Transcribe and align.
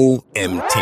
OMT. 0.00 0.74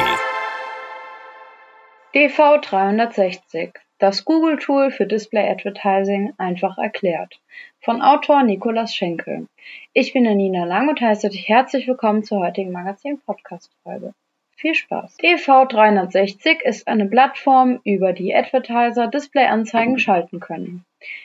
DV360, 2.15 3.73
das 3.98 4.25
Google-Tool 4.25 4.93
für 4.93 5.06
Display 5.06 5.51
Advertising 5.51 6.34
einfach 6.38 6.79
erklärt. 6.79 7.40
Von 7.80 8.00
Autor 8.00 8.44
Nikolas 8.44 8.94
Schenkel. 8.94 9.48
Ich 9.92 10.12
bin 10.12 10.22
Nina 10.22 10.64
Lang 10.66 10.88
und 10.88 11.00
heiße 11.00 11.30
dich 11.30 11.48
herzlich 11.48 11.88
willkommen 11.88 12.22
zur 12.22 12.46
heutigen 12.46 12.70
Magazin-Podcast-Folge. 12.70 14.12
Viel 14.54 14.76
Spaß! 14.76 15.17
DV360 15.19 16.62
ist 16.62 16.87
eine 16.87 17.07
Plattform, 17.07 17.80
über 17.82 18.12
die 18.12 18.32
Advertiser 18.32 19.09
Displayanzeigen 19.09 19.98
schalten 19.98 20.39
können. 20.39 20.85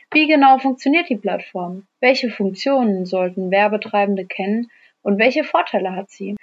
Wie 0.10 0.26
genau 0.26 0.58
funktioniert 0.58 1.10
die 1.10 1.18
Plattform? 1.18 1.86
Welche 2.00 2.32
Funktionen 2.32 3.06
sollten 3.06 3.52
Werbetreibende 3.52 4.26
kennen 4.26 4.72
und 5.04 5.20
welche 5.20 5.44
Vorteile 5.44 5.96
hat 5.96 6.10
sie? 6.10 6.36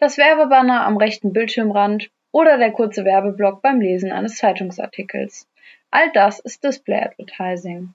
Das 0.00 0.16
Werbebanner 0.16 0.86
am 0.86 0.96
rechten 0.96 1.32
Bildschirmrand 1.32 2.08
oder 2.30 2.56
der 2.56 2.70
kurze 2.70 3.04
Werbeblock 3.04 3.62
beim 3.62 3.80
Lesen 3.80 4.12
eines 4.12 4.36
Zeitungsartikels. 4.36 5.48
All 5.90 6.12
das 6.12 6.38
ist 6.38 6.62
Display 6.62 7.00
Advertising. 7.00 7.94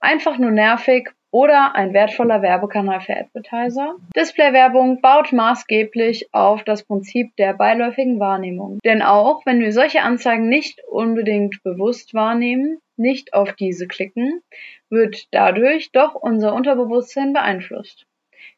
Einfach 0.00 0.36
nur 0.38 0.50
nervig 0.50 1.10
oder 1.30 1.76
ein 1.76 1.94
wertvoller 1.94 2.42
Werbekanal 2.42 3.00
für 3.00 3.16
Advertiser. 3.16 3.94
Display-Werbung 4.16 5.00
baut 5.00 5.32
maßgeblich 5.32 6.28
auf 6.32 6.64
das 6.64 6.82
Prinzip 6.82 7.36
der 7.36 7.54
beiläufigen 7.54 8.18
Wahrnehmung. 8.18 8.80
Denn 8.84 9.00
auch 9.00 9.46
wenn 9.46 9.60
wir 9.60 9.72
solche 9.72 10.02
Anzeigen 10.02 10.48
nicht 10.48 10.82
unbedingt 10.88 11.62
bewusst 11.62 12.14
wahrnehmen, 12.14 12.78
nicht 12.96 13.32
auf 13.32 13.52
diese 13.52 13.86
klicken, 13.86 14.42
wird 14.90 15.28
dadurch 15.32 15.92
doch 15.92 16.16
unser 16.16 16.52
Unterbewusstsein 16.52 17.32
beeinflusst. 17.32 18.06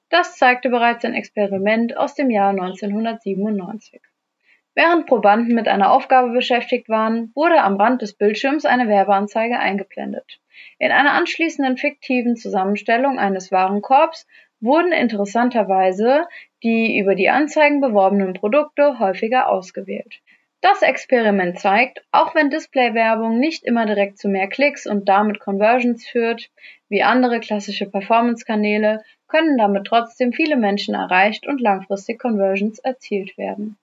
Das 0.09 0.37
zeigte 0.37 0.69
bereits 0.69 1.05
ein 1.05 1.15
Experiment 1.15 1.97
aus 1.97 2.15
dem 2.15 2.31
Jahr 2.31 2.51
1997. 2.51 4.01
Während 4.75 5.07
Probanden 5.07 5.55
mit 5.55 5.69
einer 5.69 5.91
Aufgabe 5.91 6.33
beschäftigt 6.33 6.89
waren, 6.89 7.33
wurde 7.35 7.63
am 7.63 7.77
Rand 7.77 8.03
des 8.03 8.15
Bildschirms 8.15 8.67
eine 8.67 8.89
Werbeanzeige 8.89 9.59
eingeblendet. 9.59 10.39
In 10.79 10.93
einer 10.93 11.13
anschließenden 11.13 11.77
fiktiven 11.77 12.37
Zusammenstellung 12.37 13.19
eines 13.19 13.51
Warenkorbs 13.51 14.27
wurden 14.61 14.93
interessanterweise 14.93 16.27
die 16.63 16.99
über 16.99 17.15
die 17.15 17.29
Anzeigen 17.29 17.81
beworbenen 17.81 18.35
Produkte 18.35 18.99
häufiger 18.99 19.49
ausgewählt. 19.49 20.21
Das 20.61 20.83
Experiment 20.83 21.59
zeigt, 21.59 22.05
auch 22.13 22.35
wenn 22.35 22.51
Display-Werbung 22.51 23.39
nicht 23.39 23.65
immer 23.65 23.87
direkt 23.87 24.19
zu 24.19 24.29
mehr 24.29 24.49
Klicks 24.49 24.87
und 24.87 25.09
damit 25.09 25.39
Conversions 25.39 26.07
führt, 26.07 26.51
wie 26.89 27.03
andere 27.03 27.41
klassische 27.41 27.89
Performance-Kanäle, 27.89 29.03
können 29.29 29.59
damit 29.59 29.87
trotzdem 29.87 30.33
viele 30.33 30.57
Menschen 30.57 30.95
erreicht 30.95 31.47
und 31.47 31.61
langfristig 31.61 32.19
Conversions 32.19 32.79
erzielt 32.79 33.37
werden. 33.37 33.77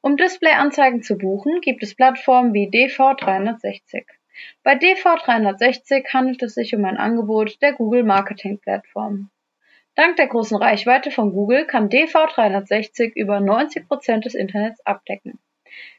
Um 0.00 0.16
Display-Anzeigen 0.16 1.02
zu 1.02 1.18
buchen, 1.18 1.60
gibt 1.60 1.82
es 1.82 1.94
Plattformen 1.94 2.54
wie 2.54 2.68
DV360. 2.68 4.04
Bei 4.62 4.74
DV360 4.74 6.12
handelt 6.12 6.42
es 6.42 6.54
sich 6.54 6.74
um 6.74 6.84
ein 6.84 6.96
Angebot 6.96 7.60
der 7.60 7.72
Google 7.72 8.04
Marketing 8.04 8.58
Plattform. 8.58 9.30
Dank 9.94 10.16
der 10.16 10.28
großen 10.28 10.56
Reichweite 10.56 11.10
von 11.10 11.32
Google 11.32 11.66
kann 11.66 11.88
DV360 11.88 13.14
über 13.16 13.40
90 13.40 13.88
Prozent 13.88 14.24
des 14.24 14.34
Internets 14.34 14.80
abdecken. 14.86 15.40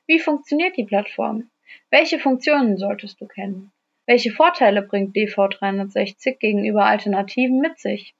Wie 0.08 0.20
funktioniert 0.20 0.78
die 0.78 0.86
Plattform? 0.86 1.50
Welche 1.92 2.17
Funktionen 2.17 2.78
solltest 2.78 3.20
du 3.20 3.28
kennen? 3.28 3.72
Welche 4.06 4.32
Vorteile 4.32 4.82
bringt 4.82 5.16
DV360 5.16 6.38
gegenüber 6.38 6.86
Alternativen 6.86 7.60
mit 7.60 7.78
sich? 7.78 8.16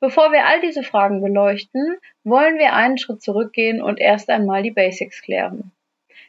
Bevor 0.00 0.32
wir 0.32 0.46
all 0.46 0.60
diese 0.60 0.82
Fragen 0.82 1.20
beleuchten, 1.22 1.96
wollen 2.24 2.58
wir 2.58 2.74
einen 2.74 2.98
Schritt 2.98 3.22
zurückgehen 3.22 3.82
und 3.82 4.00
erst 4.00 4.30
einmal 4.30 4.62
die 4.62 4.70
Basics 4.70 5.22
klären. 5.22 5.72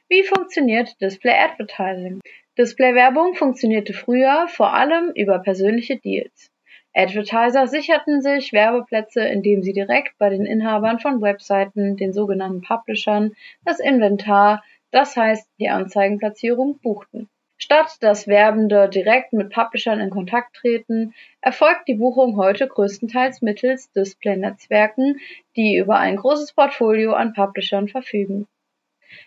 Wie 0.07 0.23
funktioniert 0.23 0.99
Display 1.01 1.33
Advertising? 1.33 2.21
Display-Werbung 2.57 3.35
funktionierte 3.35 3.93
früher 3.93 4.47
vor 4.47 4.73
allem 4.73 5.11
über 5.15 5.39
persönliche 5.39 5.97
Deals. 5.97 6.51
Advertiser 6.93 7.67
sicherten 7.67 8.21
sich 8.21 8.53
Werbeplätze, 8.53 9.21
indem 9.21 9.61
sie 9.61 9.73
direkt 9.73 10.17
bei 10.17 10.29
den 10.29 10.45
Inhabern 10.45 10.99
von 10.99 11.21
Webseiten, 11.21 11.97
den 11.97 12.13
sogenannten 12.13 12.61
Publishern, 12.61 13.35
das 13.65 13.81
Inventar, 13.81 14.63
das 14.91 15.17
heißt 15.17 15.49
die 15.59 15.67
Anzeigenplatzierung, 15.67 16.79
buchten. 16.79 17.29
Statt 17.57 17.97
dass 18.01 18.27
Werbende 18.27 18.89
direkt 18.89 19.31
mit 19.31 19.49
Publishern 19.49 19.99
in 19.99 20.09
Kontakt 20.09 20.55
treten, 20.55 21.13
erfolgt 21.41 21.87
die 21.87 21.95
Buchung 21.95 22.35
heute 22.35 22.67
größtenteils 22.67 23.41
mittels 23.41 23.91
Display-Netzwerken, 23.93 25.19
die 25.55 25.77
über 25.77 25.97
ein 25.97 26.17
großes 26.17 26.53
Portfolio 26.53 27.13
an 27.13 27.33
Publishern 27.33 27.87
verfügen. 27.87 28.47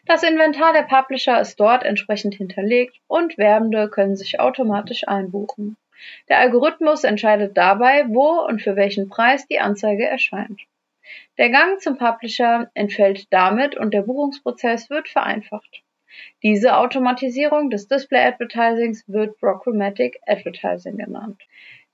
Das 0.04 0.22
Inventar 0.22 0.74
der 0.74 0.82
Publisher 0.82 1.40
ist 1.40 1.58
dort 1.58 1.82
entsprechend 1.84 2.34
hinterlegt 2.34 3.00
und 3.06 3.38
Werbende 3.38 3.88
können 3.88 4.16
sich 4.16 4.38
automatisch 4.38 5.08
einbuchen. 5.08 5.76
Der 6.28 6.38
Algorithmus 6.38 7.04
entscheidet 7.04 7.56
dabei, 7.56 8.04
wo 8.08 8.44
und 8.46 8.60
für 8.60 8.76
welchen 8.76 9.08
Preis 9.08 9.46
die 9.46 9.60
Anzeige 9.60 10.06
erscheint. 10.06 10.60
Der 11.38 11.50
Gang 11.50 11.80
zum 11.80 11.96
Publisher 11.96 12.70
entfällt 12.74 13.32
damit 13.32 13.76
und 13.76 13.94
der 13.94 14.02
Buchungsprozess 14.02 14.90
wird 14.90 15.08
vereinfacht. 15.08 15.82
Diese 16.42 16.76
Automatisierung 16.76 17.70
des 17.70 17.88
Display 17.88 18.24
Advertisings 18.24 19.04
wird 19.08 19.38
Programmatic 19.38 20.20
Advertising 20.26 20.96
genannt. 20.96 21.42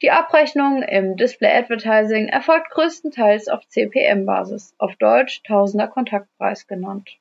Die 0.03 0.11
Abrechnung 0.11 0.83
im 0.83 1.17
Display 1.17 1.53
Advertising 1.57 2.29
erfolgt 2.29 2.71
größtenteils 2.71 3.49
auf 3.49 3.67
CPM-Basis, 3.69 4.75
auf 4.79 4.97
Deutsch 4.97 5.43
Tausender 5.45 5.89
Kontaktpreis 5.89 6.67
genannt. 6.67 7.17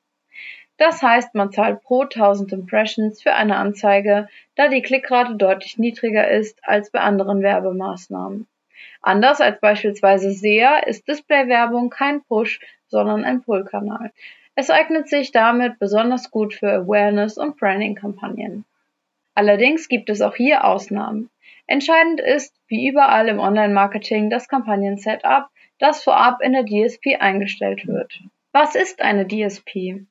Das 0.76 1.02
heißt, 1.02 1.34
man 1.34 1.52
zahlt 1.52 1.82
pro 1.82 2.02
1000 2.02 2.52
Impressions 2.52 3.22
für 3.22 3.32
eine 3.32 3.56
Anzeige, 3.56 4.28
da 4.56 4.68
die 4.68 4.82
Klickrate 4.82 5.36
deutlich 5.36 5.78
niedriger 5.78 6.28
ist 6.28 6.58
als 6.62 6.90
bei 6.90 7.00
anderen 7.00 7.42
Werbemaßnahmen. 7.42 8.48
Anders 9.00 9.40
als 9.40 9.60
beispielsweise 9.60 10.32
SEA 10.32 10.78
ist 10.78 11.06
Display-Werbung 11.06 11.90
kein 11.90 12.22
Push, 12.24 12.58
sondern 12.88 13.24
ein 13.24 13.42
Pull-Kanal. 13.42 14.10
Es 14.56 14.70
eignet 14.70 15.08
sich 15.08 15.32
damit 15.32 15.78
besonders 15.78 16.30
gut 16.30 16.54
für 16.54 16.72
Awareness- 16.72 17.38
und 17.38 17.56
Branding-Kampagnen. 17.56 18.64
Allerdings 19.34 19.88
gibt 19.88 20.10
es 20.10 20.20
auch 20.22 20.36
hier 20.36 20.64
Ausnahmen. 20.64 21.30
Entscheidend 21.66 22.20
ist, 22.20 22.54
wie 22.68 22.86
überall 22.86 23.28
im 23.28 23.40
Online-Marketing, 23.40 24.30
das 24.30 24.48
Kampagnen-Setup, 24.48 25.48
das 25.78 26.04
vorab 26.04 26.40
in 26.40 26.52
der 26.52 26.64
DSP 26.64 27.16
eingestellt 27.18 27.86
wird. 27.86 28.20
Was 28.52 28.76
ist 28.76 29.02
eine 29.02 29.26
DSP? 29.26 30.06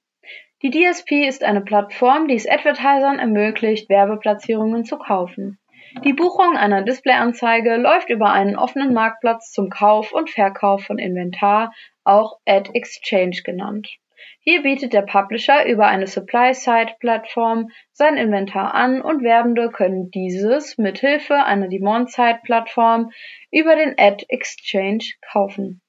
Die 0.61 0.71
DSP 0.71 1.27
ist 1.27 1.43
eine 1.43 1.61
Plattform, 1.61 2.27
die 2.27 2.35
es 2.35 2.47
Advertisern 2.47 3.19
ermöglicht, 3.19 3.89
Werbeplatzierungen 3.89 4.83
zu 4.83 4.97
kaufen. 4.97 5.57
Die 6.03 6.13
Buchung 6.13 6.57
einer 6.57 6.81
Displayanzeige 6.81 7.77
läuft 7.77 8.09
über 8.09 8.31
einen 8.31 8.57
offenen 8.57 8.93
Marktplatz 8.93 9.51
zum 9.51 9.69
Kauf 9.69 10.11
und 10.11 10.29
Verkauf 10.29 10.83
von 10.83 10.97
Inventar, 10.97 11.71
auch 12.03 12.39
Ad 12.45 12.71
Exchange 12.73 13.41
genannt. 13.43 13.87
Hier 14.39 14.61
bietet 14.61 14.93
der 14.93 15.03
Publisher 15.03 15.65
über 15.65 15.87
eine 15.87 16.07
Supply-Side-Plattform 16.07 17.69
sein 17.91 18.17
Inventar 18.17 18.73
an 18.73 19.01
und 19.01 19.23
Werbende 19.23 19.69
können 19.69 20.11
dieses 20.11 20.77
mit 20.77 20.99
Hilfe 20.99 21.35
einer 21.43 21.69
Demand-Side-Plattform 21.69 23.11
über 23.51 23.75
den 23.75 23.95
Ad 23.97 24.25
Exchange 24.27 25.05
kaufen. 25.31 25.81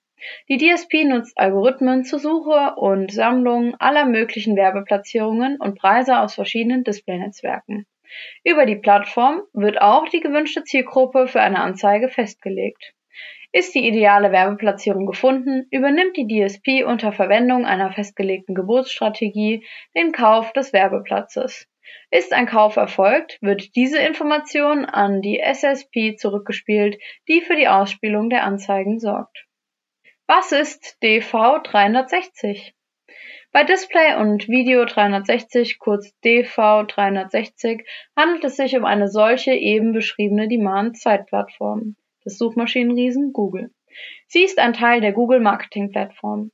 Die 0.48 0.56
DSP 0.56 1.04
nutzt 1.04 1.36
Algorithmen 1.36 2.04
zur 2.04 2.18
Suche 2.18 2.76
und 2.76 3.12
Sammlung 3.12 3.74
aller 3.78 4.06
möglichen 4.06 4.56
Werbeplatzierungen 4.56 5.58
und 5.60 5.78
Preise 5.78 6.18
aus 6.20 6.34
verschiedenen 6.34 6.82
Display-Netzwerken. 6.82 7.86
Über 8.42 8.64
die 8.64 8.76
Plattform 8.76 9.42
wird 9.52 9.82
auch 9.82 10.08
die 10.08 10.20
gewünschte 10.20 10.64
Zielgruppe 10.64 11.26
für 11.26 11.40
eine 11.40 11.60
Anzeige 11.60 12.08
festgelegt. 12.08 12.93
Ist 13.56 13.72
die 13.76 13.86
ideale 13.86 14.32
Werbeplatzierung 14.32 15.06
gefunden, 15.06 15.68
übernimmt 15.70 16.16
die 16.16 16.26
DSP 16.26 16.82
unter 16.82 17.12
Verwendung 17.12 17.64
einer 17.64 17.92
festgelegten 17.92 18.56
Geburtsstrategie 18.56 19.64
den 19.96 20.10
Kauf 20.10 20.52
des 20.52 20.72
Werbeplatzes. 20.72 21.68
Ist 22.10 22.32
ein 22.32 22.46
Kauf 22.46 22.74
erfolgt, 22.74 23.38
wird 23.42 23.76
diese 23.76 24.00
Information 24.00 24.84
an 24.84 25.22
die 25.22 25.38
SSP 25.38 26.16
zurückgespielt, 26.16 26.98
die 27.28 27.42
für 27.42 27.54
die 27.54 27.68
Ausspielung 27.68 28.28
der 28.28 28.42
Anzeigen 28.42 28.98
sorgt. 28.98 29.46
Was 30.26 30.50
ist 30.50 30.98
DV360? 31.04 32.72
Bei 33.52 33.62
Display 33.62 34.16
und 34.16 34.48
Video 34.48 34.84
360, 34.84 35.78
kurz 35.78 36.12
DV360, 36.24 37.84
handelt 38.16 38.42
es 38.42 38.56
sich 38.56 38.76
um 38.76 38.84
eine 38.84 39.06
solche 39.06 39.52
eben 39.52 39.92
beschriebene 39.92 40.48
Demand-Side-Plattform 40.48 41.94
des 42.24 42.38
Suchmaschinenriesen 42.38 43.32
Google. 43.32 43.70
Sie 44.26 44.42
ist 44.42 44.58
ein 44.58 44.72
Teil 44.72 45.00
der 45.00 45.12
Google 45.12 45.40
Marketing 45.40 45.90
Plattform. 45.90 46.50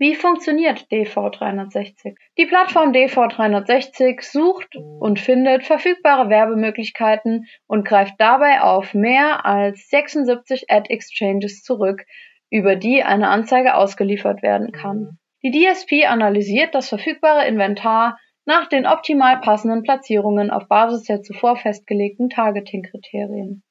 Wie 0.00 0.14
funktioniert 0.14 0.86
DV360? 0.92 2.14
Die 2.38 2.46
Plattform 2.46 2.92
DV360 2.92 4.22
sucht 4.22 4.76
und 4.76 5.18
findet 5.18 5.64
verfügbare 5.64 6.30
Werbemöglichkeiten 6.30 7.46
und 7.66 7.84
greift 7.84 8.14
dabei 8.18 8.60
auf 8.62 8.94
mehr 8.94 9.44
als 9.44 9.88
76 9.88 10.70
Ad 10.70 10.88
Exchanges 10.88 11.64
zurück, 11.64 12.04
über 12.48 12.76
die 12.76 13.02
eine 13.02 13.28
Anzeige 13.28 13.74
ausgeliefert 13.74 14.40
werden 14.40 14.70
kann. 14.70 15.18
Die 15.42 15.50
DSP 15.50 16.06
analysiert 16.06 16.76
das 16.76 16.88
verfügbare 16.88 17.46
Inventar 17.48 18.18
nach 18.44 18.68
den 18.68 18.86
optimal 18.86 19.40
passenden 19.40 19.82
Platzierungen 19.82 20.50
auf 20.50 20.68
Basis 20.68 21.04
der 21.04 21.22
zuvor 21.22 21.56
festgelegten 21.56 22.30
Targeting-Kriterien. 22.30 23.64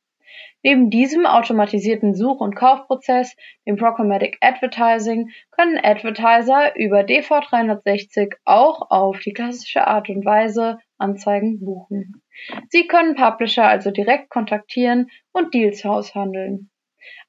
Neben 0.64 0.90
diesem 0.90 1.26
automatisierten 1.26 2.14
Such- 2.14 2.42
und 2.42 2.56
Kaufprozess, 2.56 3.36
dem 3.66 3.78
Programmatic 3.78 4.38
Advertising, 4.42 5.30
können 5.52 5.78
Advertiser 5.78 6.76
über 6.76 7.02
DV360 7.02 8.36
auch 8.44 8.90
auf 8.90 9.20
die 9.20 9.34
klassische 9.34 9.88
Art 9.88 10.10
und 10.10 10.26
Weise 10.26 10.80
Anzeigen 10.98 11.60
buchen. 11.64 12.22
Sie 12.70 12.88
können 12.88 13.16
Publisher 13.16 13.68
also 13.68 13.92
direkt 13.92 14.30
kontaktieren 14.30 15.08
und 15.32 15.54
Deals 15.54 15.86
aushandeln. 15.86 16.70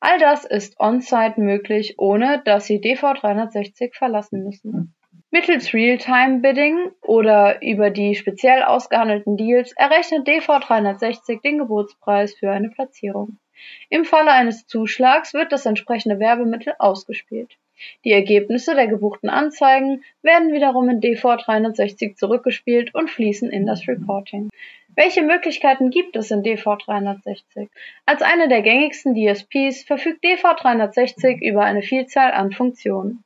All 0.00 0.18
das 0.18 0.44
ist 0.44 0.78
on-site 0.80 1.40
möglich, 1.40 1.94
ohne 1.98 2.42
dass 2.44 2.66
Sie 2.66 2.80
DV360 2.80 3.94
verlassen 3.96 4.44
müssen. 4.44 4.94
Mittels 5.30 5.74
Real-Time-Bidding 5.74 6.92
oder 7.02 7.60
über 7.60 7.90
die 7.90 8.14
speziell 8.14 8.62
ausgehandelten 8.62 9.36
Deals 9.36 9.72
errechnet 9.72 10.26
DV360 10.26 11.42
den 11.42 11.58
Gebotspreis 11.58 12.32
für 12.34 12.50
eine 12.50 12.70
Platzierung. 12.70 13.36
Im 13.90 14.06
Falle 14.06 14.32
eines 14.32 14.66
Zuschlags 14.66 15.34
wird 15.34 15.52
das 15.52 15.66
entsprechende 15.66 16.18
Werbemittel 16.18 16.74
ausgespielt. 16.78 17.58
Die 18.04 18.12
Ergebnisse 18.12 18.74
der 18.74 18.86
gebuchten 18.86 19.28
Anzeigen 19.28 20.02
werden 20.22 20.54
wiederum 20.54 20.88
in 20.88 21.00
DV360 21.02 22.16
zurückgespielt 22.16 22.94
und 22.94 23.10
fließen 23.10 23.50
in 23.50 23.66
das 23.66 23.86
Reporting. 23.86 24.48
Welche 24.96 25.22
Möglichkeiten 25.22 25.90
gibt 25.90 26.16
es 26.16 26.30
in 26.30 26.42
DV360? 26.42 27.68
Als 28.06 28.22
eine 28.22 28.48
der 28.48 28.62
gängigsten 28.62 29.14
DSPs 29.14 29.84
verfügt 29.84 30.24
DV360 30.24 31.42
über 31.46 31.64
eine 31.64 31.82
Vielzahl 31.82 32.32
an 32.32 32.50
Funktionen. 32.50 33.22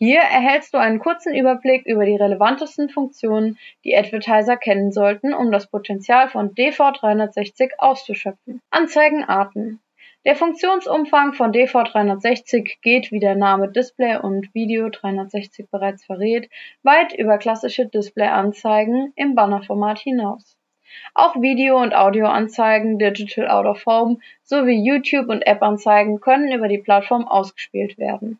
Hier 0.00 0.20
erhältst 0.20 0.74
du 0.74 0.78
einen 0.78 1.00
kurzen 1.00 1.34
Überblick 1.34 1.84
über 1.84 2.04
die 2.04 2.14
relevantesten 2.14 2.88
Funktionen, 2.88 3.58
die 3.82 3.96
Advertiser 3.96 4.56
kennen 4.56 4.92
sollten, 4.92 5.34
um 5.34 5.50
das 5.50 5.66
Potenzial 5.66 6.28
von 6.28 6.54
DV360 6.54 7.72
auszuschöpfen. 7.78 8.62
Anzeigenarten. 8.70 9.80
Der 10.24 10.36
Funktionsumfang 10.36 11.32
von 11.32 11.52
DV360 11.52 12.76
geht, 12.80 13.10
wie 13.10 13.18
der 13.18 13.34
Name 13.34 13.72
Display 13.72 14.16
und 14.18 14.54
Video 14.54 14.88
360 14.88 15.68
bereits 15.68 16.04
verrät, 16.04 16.48
weit 16.84 17.12
über 17.12 17.38
klassische 17.38 17.86
Display-Anzeigen 17.86 19.12
im 19.16 19.34
Bannerformat 19.34 19.98
hinaus. 19.98 20.56
Auch 21.12 21.34
Video- 21.34 21.82
und 21.82 21.92
Audioanzeigen, 21.92 23.00
Digital 23.00 23.48
Out 23.48 23.66
of 23.66 23.84
Home 23.84 24.18
sowie 24.44 24.80
YouTube- 24.80 25.28
und 25.28 25.42
App-Anzeigen 25.44 26.20
können 26.20 26.52
über 26.52 26.68
die 26.68 26.78
Plattform 26.78 27.26
ausgespielt 27.26 27.98
werden. 27.98 28.38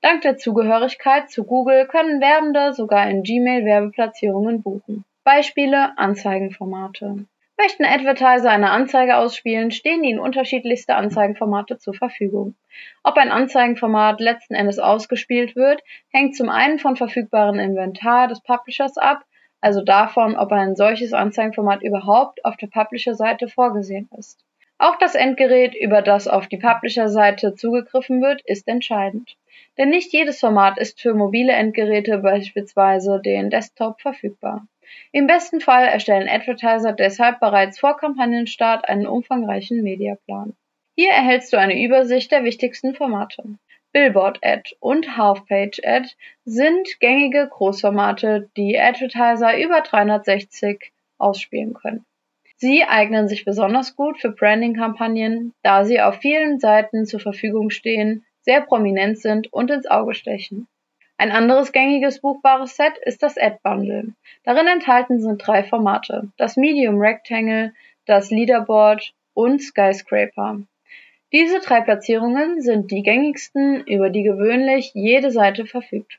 Dank 0.00 0.22
der 0.22 0.36
Zugehörigkeit 0.36 1.30
zu 1.30 1.44
Google 1.44 1.86
können 1.86 2.20
Werbende 2.20 2.72
sogar 2.72 3.08
in 3.08 3.22
Gmail 3.22 3.64
Werbeplatzierungen 3.64 4.62
buchen. 4.62 5.04
Beispiele 5.24 5.98
Anzeigenformate. 5.98 7.26
Möchten 7.60 7.84
Advertiser 7.84 8.50
eine 8.50 8.70
Anzeige 8.70 9.16
ausspielen, 9.16 9.72
stehen 9.72 10.04
ihnen 10.04 10.20
unterschiedlichste 10.20 10.94
Anzeigenformate 10.94 11.76
zur 11.78 11.92
Verfügung. 11.92 12.54
Ob 13.02 13.16
ein 13.16 13.32
Anzeigenformat 13.32 14.20
letzten 14.20 14.54
Endes 14.54 14.78
ausgespielt 14.78 15.56
wird, 15.56 15.82
hängt 16.10 16.36
zum 16.36 16.50
einen 16.50 16.78
von 16.78 16.94
verfügbarem 16.94 17.58
Inventar 17.58 18.28
des 18.28 18.40
Publishers 18.42 18.96
ab, 18.96 19.24
also 19.60 19.82
davon, 19.82 20.36
ob 20.36 20.52
ein 20.52 20.76
solches 20.76 21.12
Anzeigenformat 21.12 21.82
überhaupt 21.82 22.44
auf 22.44 22.56
der 22.56 22.68
Publisher-Seite 22.68 23.48
vorgesehen 23.48 24.08
ist. 24.16 24.44
Auch 24.78 24.96
das 24.96 25.16
Endgerät, 25.16 25.74
über 25.74 26.02
das 26.02 26.28
auf 26.28 26.46
die 26.46 26.56
Publisher-Seite 26.56 27.54
zugegriffen 27.54 28.22
wird, 28.22 28.42
ist 28.42 28.68
entscheidend. 28.68 29.36
Denn 29.76 29.90
nicht 29.90 30.12
jedes 30.12 30.38
Format 30.38 30.78
ist 30.78 31.00
für 31.00 31.14
mobile 31.14 31.52
Endgeräte, 31.52 32.18
beispielsweise 32.18 33.20
den 33.20 33.50
Desktop, 33.50 34.00
verfügbar. 34.00 34.66
Im 35.10 35.26
besten 35.26 35.60
Fall 35.60 35.86
erstellen 35.86 36.28
Advertiser 36.28 36.92
deshalb 36.92 37.40
bereits 37.40 37.80
vor 37.80 37.96
Kampagnenstart 37.96 38.88
einen 38.88 39.06
umfangreichen 39.06 39.82
Mediaplan. 39.82 40.54
Hier 40.94 41.10
erhältst 41.10 41.52
du 41.52 41.58
eine 41.58 41.82
Übersicht 41.82 42.30
der 42.30 42.44
wichtigsten 42.44 42.94
Formate. 42.94 43.44
Billboard 43.92 44.38
Ad 44.42 44.76
und 44.80 45.16
Half-Page 45.16 45.80
Ad 45.84 46.08
sind 46.44 46.88
gängige 47.00 47.48
Großformate, 47.48 48.48
die 48.56 48.78
Advertiser 48.78 49.58
über 49.58 49.80
360 49.80 50.92
ausspielen 51.18 51.74
können. 51.74 52.04
Sie 52.60 52.82
eignen 52.82 53.28
sich 53.28 53.44
besonders 53.44 53.94
gut 53.94 54.20
für 54.20 54.30
Branding-Kampagnen, 54.32 55.54
da 55.62 55.84
sie 55.84 56.00
auf 56.00 56.16
vielen 56.16 56.58
Seiten 56.58 57.06
zur 57.06 57.20
Verfügung 57.20 57.70
stehen 57.70 58.24
sehr 58.40 58.62
prominent 58.62 59.18
sind 59.18 59.52
und 59.52 59.70
ins 59.70 59.86
Auge 59.86 60.14
stechen. 60.14 60.66
Ein 61.18 61.30
anderes 61.30 61.70
gängiges 61.70 62.20
buchbares 62.20 62.76
Set 62.76 62.98
ist 63.04 63.22
das 63.22 63.36
Ad 63.36 63.58
Bundle. 63.62 64.14
Darin 64.42 64.66
enthalten 64.66 65.20
sind 65.20 65.46
drei 65.46 65.62
Formate, 65.62 66.32
das 66.36 66.56
Medium 66.56 66.98
Rectangle, 66.98 67.74
das 68.06 68.30
Leaderboard 68.30 69.12
und 69.34 69.62
Skyscraper. 69.62 70.62
Diese 71.32 71.60
drei 71.60 71.80
Platzierungen 71.82 72.60
sind 72.60 72.90
die 72.90 73.02
gängigsten, 73.02 73.84
über 73.86 74.10
die 74.10 74.22
gewöhnlich 74.22 74.92
jede 74.94 75.30
Seite 75.30 75.66
verfügt. 75.66 76.18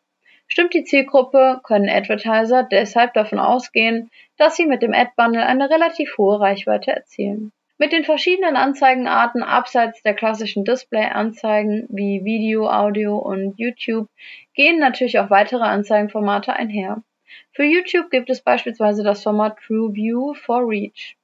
Stimmt 0.51 0.73
die 0.73 0.83
Zielgruppe, 0.83 1.61
können 1.63 1.87
Advertiser 1.87 2.63
deshalb 2.63 3.13
davon 3.13 3.39
ausgehen, 3.39 4.09
dass 4.35 4.55
sie 4.55 4.65
mit 4.65 4.81
dem 4.81 4.95
Ad 4.95 5.11
Bundle 5.15 5.45
eine 5.45 5.69
relativ 5.69 6.17
hohe 6.17 6.39
Reichweite 6.39 6.91
erzielen. 6.91 7.51
Mit 7.77 7.91
den 7.91 8.03
verschiedenen 8.03 8.57
Anzeigenarten 8.57 9.43
abseits 9.43 10.01
der 10.01 10.15
klassischen 10.15 10.65
Display-Anzeigen 10.65 11.87
wie 11.89 12.25
Video, 12.25 12.67
Audio 12.67 13.17
und 13.17 13.59
YouTube 13.59 14.09
gehen 14.55 14.79
natürlich 14.79 15.19
auch 15.19 15.29
weitere 15.29 15.63
Anzeigenformate 15.63 16.51
einher. 16.51 17.03
Für 17.53 17.63
YouTube 17.63 18.09
gibt 18.09 18.31
es 18.31 18.41
beispielsweise 18.41 19.03
das 19.03 19.21
Format 19.21 19.59
TrueView 19.65 20.33
for 20.33 20.67
Reach. 20.67 21.15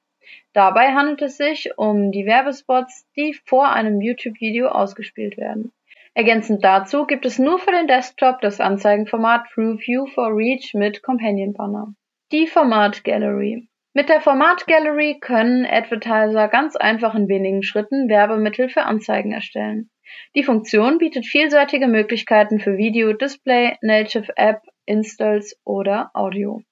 Dabei 0.52 0.94
handelt 0.94 1.20
es 1.20 1.36
sich 1.36 1.76
um 1.76 2.12
die 2.12 2.26
Werbespots, 2.26 3.06
die 3.16 3.34
vor 3.44 3.70
einem 3.70 4.00
YouTube-Video 4.00 4.68
ausgespielt 4.68 5.36
werden. 5.36 5.72
Ergänzend 6.16 6.64
dazu 6.64 7.04
gibt 7.04 7.26
es 7.26 7.38
nur 7.38 7.58
für 7.58 7.72
den 7.72 7.88
Desktop 7.88 8.40
das 8.40 8.58
Anzeigenformat 8.58 9.48
TrueView 9.52 10.06
for 10.06 10.28
Reach 10.34 10.72
mit 10.72 11.02
Companion 11.02 11.52
Banner. 11.52 11.88
Die 12.32 12.46
Format 12.46 13.04
Gallery. 13.04 13.68
Mit 13.92 14.08
der 14.08 14.22
Format 14.22 14.66
Gallery 14.66 15.18
können 15.20 15.66
Advertiser 15.66 16.48
ganz 16.48 16.74
einfach 16.74 17.14
in 17.14 17.28
wenigen 17.28 17.62
Schritten 17.62 18.08
Werbemittel 18.08 18.70
für 18.70 18.84
Anzeigen 18.84 19.32
erstellen. 19.32 19.90
Die 20.34 20.42
Funktion 20.42 20.96
bietet 20.96 21.26
vielseitige 21.26 21.86
Möglichkeiten 21.86 22.60
für 22.60 22.78
Video, 22.78 23.12
Display, 23.12 23.76
Native 23.82 24.32
App, 24.36 24.62
Installs 24.86 25.60
oder 25.66 26.12
Audio. 26.14 26.62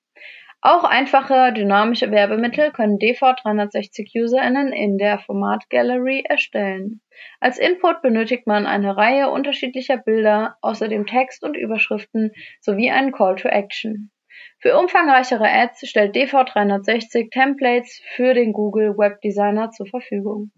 Auch 0.66 0.84
einfache 0.84 1.52
dynamische 1.52 2.10
Werbemittel 2.10 2.72
können 2.72 2.96
DV360-UserInnen 2.96 4.72
in 4.72 4.96
der 4.96 5.18
Format 5.18 5.68
Gallery 5.68 6.24
erstellen. 6.26 7.02
Als 7.38 7.58
Input 7.58 8.00
benötigt 8.00 8.46
man 8.46 8.64
eine 8.66 8.96
Reihe 8.96 9.28
unterschiedlicher 9.28 9.98
Bilder, 9.98 10.56
außerdem 10.62 11.06
Text 11.06 11.44
und 11.44 11.54
Überschriften 11.54 12.32
sowie 12.62 12.90
einen 12.90 13.12
Call 13.12 13.36
to 13.36 13.48
Action. 13.48 14.10
Für 14.58 14.78
umfangreichere 14.78 15.46
Ads 15.46 15.86
stellt 15.86 16.16
DV360 16.16 17.30
Templates 17.30 18.00
für 18.14 18.32
den 18.32 18.54
Google 18.54 18.96
Web 18.96 19.20
Designer 19.20 19.70
zur 19.70 19.84
Verfügung. 19.84 20.50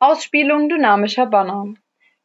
Ausspielung 0.00 0.68
dynamischer 0.68 1.26
Banner. 1.26 1.66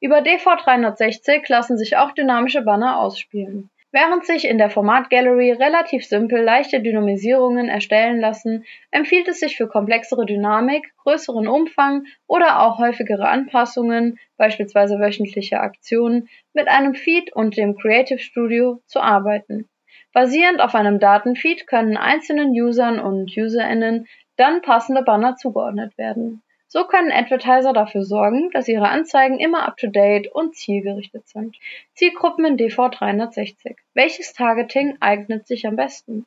Über 0.02 0.24
DV360 0.24 1.44
lassen 1.50 1.78
sich 1.78 1.98
auch 1.98 2.14
dynamische 2.14 2.64
Banner 2.64 2.98
ausspielen. 2.98 3.70
Während 3.96 4.26
sich 4.26 4.46
in 4.46 4.58
der 4.58 4.70
Format 4.70 5.10
Gallery 5.10 5.54
relativ 5.54 6.06
simpel 6.06 6.44
leichte 6.44 6.82
Dynamisierungen 6.82 7.70
erstellen 7.70 8.20
lassen, 8.20 8.66
empfiehlt 8.92 9.30
es 9.30 9.40
sich 9.40 9.56
für 9.56 9.70
komplexere 9.70 10.26
Dynamik, 10.26 10.92
größeren 11.04 11.48
Umfang 11.48 12.04
oder 12.28 12.60
auch 12.60 12.78
häufigere 12.78 13.30
Anpassungen, 13.30 14.20
beispielsweise 14.36 15.00
wöchentliche 15.00 15.62
Aktionen, 15.62 16.28
mit 16.54 16.68
einem 16.68 16.94
Feed 16.94 17.34
und 17.34 17.56
dem 17.56 17.78
Creative 17.78 18.20
Studio 18.20 18.82
zu 18.86 19.00
arbeiten. 19.00 19.70
Basierend 20.12 20.60
auf 20.60 20.76
einem 20.76 21.00
Datenfeed 21.00 21.66
können 21.66 21.96
einzelnen 21.96 22.50
Usern 22.50 23.00
und 23.00 23.32
Userinnen 23.38 24.08
dann 24.36 24.62
passende 24.62 25.04
Banner 25.04 25.38
zugeordnet 25.38 25.98
werden. 25.98 26.44
So 26.76 26.84
können 26.84 27.14
Advertiser 27.14 27.72
dafür 27.72 28.04
sorgen, 28.04 28.50
dass 28.52 28.68
ihre 28.68 28.90
Anzeigen 28.90 29.40
immer 29.40 29.66
up-to-date 29.66 30.28
und 30.28 30.58
zielgerichtet 30.58 31.26
sind. 31.26 31.56
Zielgruppen 31.94 32.44
in 32.44 32.58
DV360. 32.58 33.78
Welches 33.94 34.34
Targeting 34.34 34.98
eignet 35.00 35.48
sich 35.48 35.66
am 35.68 35.78
besten? 35.78 36.26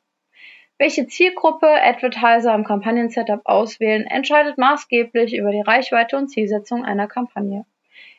Welche 0.79 1.05
Zielgruppe 1.05 1.67
Advertiser 1.67 2.55
im 2.55 2.63
Kampagnen-Setup 2.63 3.41
auswählen, 3.43 4.07
entscheidet 4.07 4.57
maßgeblich 4.57 5.37
über 5.37 5.51
die 5.51 5.61
Reichweite 5.61 6.17
und 6.17 6.29
Zielsetzung 6.29 6.83
einer 6.83 7.05
Kampagne. 7.05 7.67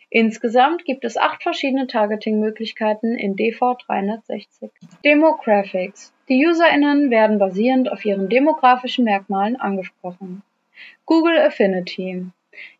Insgesamt 0.09 0.85
gibt 0.85 1.05
es 1.05 1.17
acht 1.17 1.43
verschiedene 1.43 1.89
Targeting-Möglichkeiten 1.89 3.17
in 3.17 3.35
DV360. 3.35 4.71
Demographics. 5.05 6.15
Die 6.29 6.47
UserInnen 6.47 7.11
werden 7.11 7.41
basierend 7.41 7.91
auf 7.91 8.05
ihren 8.05 8.29
demografischen 8.29 9.05
Merkmalen 9.05 9.57
angesprochen. 9.57 10.45
Google 11.11 11.41
Affinity. 11.41 12.27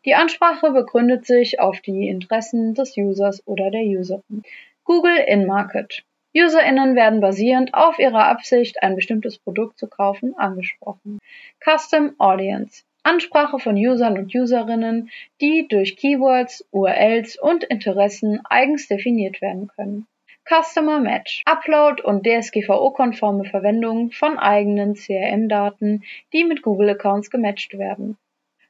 Die 0.05 0.15
Ansprache 0.15 0.71
begründet 0.71 1.25
sich 1.25 1.59
auf 1.59 1.81
die 1.81 2.07
Interessen 2.07 2.73
des 2.73 2.95
Users 2.95 3.45
oder 3.45 3.69
der 3.71 3.81
Userin. 3.81 4.43
Google 4.85 5.17
In-Market. 5.17 6.05
UserInnen 6.33 6.95
werden 6.95 7.19
basierend 7.19 7.73
auf 7.73 7.99
ihrer 7.99 8.29
Absicht, 8.29 8.81
ein 8.83 8.95
bestimmtes 8.95 9.37
Produkt 9.37 9.77
zu 9.77 9.87
kaufen, 9.87 10.33
angesprochen. 10.37 11.19
Custom 11.59 12.13
Audience 12.19 12.83
Ansprache 13.03 13.59
von 13.59 13.75
Usern 13.75 14.17
und 14.17 14.33
Userinnen, 14.33 15.09
die 15.41 15.67
durch 15.67 15.97
Keywords, 15.97 16.65
URLs 16.71 17.37
und 17.37 17.65
Interessen 17.65 18.39
eigens 18.45 18.87
definiert 18.87 19.41
werden 19.41 19.67
können. 19.67 20.07
Customer 20.45 20.99
Match 20.99 21.43
Upload 21.45 22.01
und 22.03 22.25
DSGVO-konforme 22.25 23.45
Verwendung 23.45 24.11
von 24.11 24.37
eigenen 24.37 24.95
CRM-Daten, 24.95 26.03
die 26.33 26.43
mit 26.43 26.61
Google-Accounts 26.61 27.29
gematcht 27.29 27.77
werden. 27.77 28.17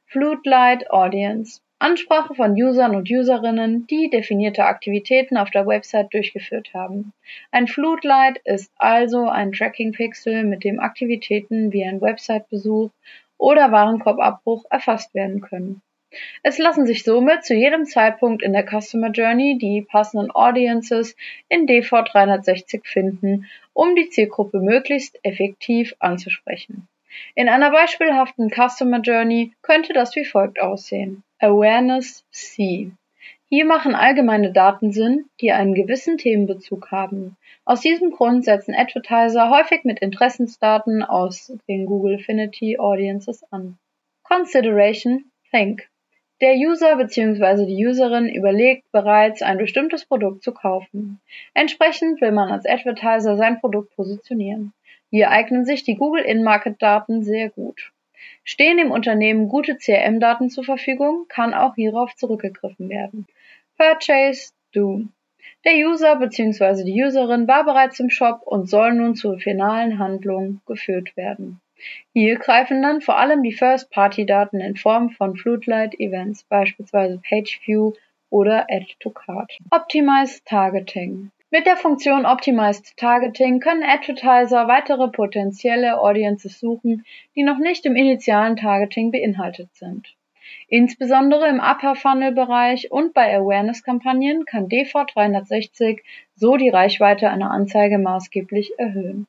Floodlight 0.06 0.90
Audience 0.90 1.60
Ansprache 1.82 2.36
von 2.36 2.52
Usern 2.52 2.94
und 2.94 3.10
Userinnen, 3.10 3.88
die 3.88 4.08
definierte 4.08 4.64
Aktivitäten 4.64 5.36
auf 5.36 5.50
der 5.50 5.66
Website 5.66 6.14
durchgeführt 6.14 6.72
haben. 6.74 7.12
Ein 7.50 7.66
Floodlight 7.66 8.38
ist 8.44 8.70
also 8.76 9.28
ein 9.28 9.50
Tracking-Pixel, 9.50 10.44
mit 10.44 10.62
dem 10.62 10.78
Aktivitäten 10.78 11.72
wie 11.72 11.84
ein 11.84 12.00
Website-Besuch 12.00 12.90
oder 13.36 13.72
Warenkorbabbruch 13.72 14.64
erfasst 14.70 15.12
werden 15.14 15.40
können. 15.40 15.82
Es 16.42 16.58
lassen 16.58 16.86
sich 16.86 17.04
somit 17.04 17.44
zu 17.44 17.54
jedem 17.54 17.84
Zeitpunkt 17.84 18.42
in 18.42 18.52
der 18.52 18.66
Customer 18.66 19.10
Journey 19.10 19.58
die 19.58 19.82
passenden 19.82 20.30
Audiences 20.30 21.16
in 21.48 21.66
DV360 21.66 22.86
finden, 22.86 23.48
um 23.72 23.94
die 23.94 24.08
Zielgruppe 24.08 24.60
möglichst 24.60 25.18
effektiv 25.22 25.94
anzusprechen. 25.98 26.88
In 27.34 27.48
einer 27.48 27.70
beispielhaften 27.70 28.50
Customer 28.50 29.00
Journey 29.00 29.52
könnte 29.62 29.92
das 29.92 30.16
wie 30.16 30.24
folgt 30.24 30.60
aussehen. 30.60 31.22
Awareness 31.38 32.24
C. 32.30 32.92
Hier 33.48 33.66
machen 33.66 33.94
allgemeine 33.94 34.50
Daten 34.52 34.92
Sinn, 34.92 35.26
die 35.40 35.52
einen 35.52 35.74
gewissen 35.74 36.16
Themenbezug 36.16 36.90
haben. 36.90 37.36
Aus 37.66 37.82
diesem 37.82 38.10
Grund 38.10 38.44
setzen 38.44 38.74
Advertiser 38.74 39.50
häufig 39.50 39.84
mit 39.84 39.98
Interessensdaten 40.00 41.02
aus 41.02 41.52
den 41.68 41.84
Google 41.84 42.14
Affinity 42.14 42.78
Audiences 42.78 43.44
an. 43.50 43.76
Consideration 44.22 45.30
Think. 45.50 45.86
Der 46.42 46.56
User 46.56 46.96
bzw. 46.96 47.66
die 47.66 47.86
Userin 47.86 48.28
überlegt 48.28 48.90
bereits, 48.90 49.42
ein 49.42 49.58
bestimmtes 49.58 50.04
Produkt 50.04 50.42
zu 50.42 50.52
kaufen. 50.52 51.20
Entsprechend 51.54 52.20
will 52.20 52.32
man 52.32 52.50
als 52.50 52.66
Advertiser 52.66 53.36
sein 53.36 53.60
Produkt 53.60 53.94
positionieren. 53.94 54.72
Hier 55.08 55.30
eignen 55.30 55.64
sich 55.64 55.84
die 55.84 55.94
Google 55.94 56.24
In-Market 56.24 56.82
Daten 56.82 57.22
sehr 57.22 57.48
gut. 57.48 57.92
Stehen 58.42 58.76
dem 58.76 58.90
Unternehmen 58.90 59.48
gute 59.48 59.76
CRM-Daten 59.76 60.50
zur 60.50 60.64
Verfügung, 60.64 61.26
kann 61.28 61.54
auch 61.54 61.76
hierauf 61.76 62.16
zurückgegriffen 62.16 62.88
werden. 62.88 63.28
Purchase 63.76 64.50
Do. 64.74 65.02
Der 65.64 65.74
User 65.74 66.16
bzw. 66.16 66.82
die 66.82 67.04
Userin 67.04 67.46
war 67.46 67.64
bereits 67.64 68.00
im 68.00 68.10
Shop 68.10 68.40
und 68.44 68.68
soll 68.68 68.94
nun 68.94 69.14
zur 69.14 69.38
finalen 69.38 70.00
Handlung 70.00 70.60
geführt 70.66 71.16
werden. 71.16 71.60
Hier 72.12 72.38
greifen 72.38 72.82
dann 72.82 73.00
vor 73.00 73.18
allem 73.18 73.42
die 73.42 73.52
First-Party-Daten 73.52 74.60
in 74.60 74.76
Form 74.76 75.10
von 75.10 75.36
Floodlight-Events, 75.36 76.44
beispielsweise 76.44 77.20
PageView 77.28 77.92
oder 78.30 78.66
Add-to-Cart. 78.70 79.58
Optimized 79.70 80.46
Targeting. 80.46 81.30
Mit 81.50 81.66
der 81.66 81.76
Funktion 81.76 82.24
Optimized 82.24 82.96
Targeting 82.96 83.60
können 83.60 83.82
Advertiser 83.82 84.68
weitere 84.68 85.08
potenzielle 85.08 86.00
Audiences 86.00 86.58
suchen, 86.58 87.04
die 87.36 87.42
noch 87.42 87.58
nicht 87.58 87.84
im 87.84 87.94
initialen 87.94 88.56
Targeting 88.56 89.10
beinhaltet 89.10 89.68
sind. 89.74 90.14
Insbesondere 90.68 91.48
im 91.48 91.60
Upper-Funnel-Bereich 91.60 92.90
und 92.90 93.12
bei 93.12 93.36
Awareness-Kampagnen 93.36 94.46
kann 94.46 94.68
DV360 94.68 96.00
so 96.34 96.56
die 96.56 96.70
Reichweite 96.70 97.28
einer 97.28 97.50
Anzeige 97.50 97.98
maßgeblich 97.98 98.78
erhöhen. 98.78 99.26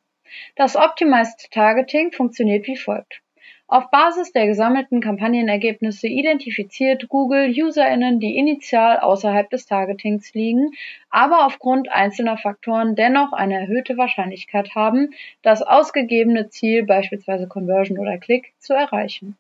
Das 0.56 0.76
Optimized 0.76 1.52
Targeting 1.52 2.12
funktioniert 2.12 2.68
wie 2.68 2.78
folgt. 2.78 3.22
Auf 3.68 3.90
Basis 3.90 4.32
der 4.32 4.46
gesammelten 4.46 5.02
Kampagnenergebnisse 5.02 6.08
identifiziert 6.08 7.08
Google 7.10 7.50
UserInnen, 7.50 8.20
die 8.20 8.38
initial 8.38 9.00
außerhalb 9.00 9.50
des 9.50 9.66
Targetings 9.66 10.34
liegen, 10.34 10.72
aber 11.10 11.46
aufgrund 11.46 11.92
einzelner 11.92 12.38
Faktoren 12.38 12.96
dennoch 12.96 13.34
eine 13.34 13.62
erhöhte 13.62 13.98
Wahrscheinlichkeit 13.98 14.76
haben, 14.76 15.12
das 15.42 15.62
ausgegebene 15.62 16.50
Ziel, 16.50 16.84
beispielsweise 16.84 17.48
Conversion 17.48 17.98
oder 17.98 18.18
Klick, 18.18 18.54
zu 18.60 18.74
erreichen. 18.74 19.38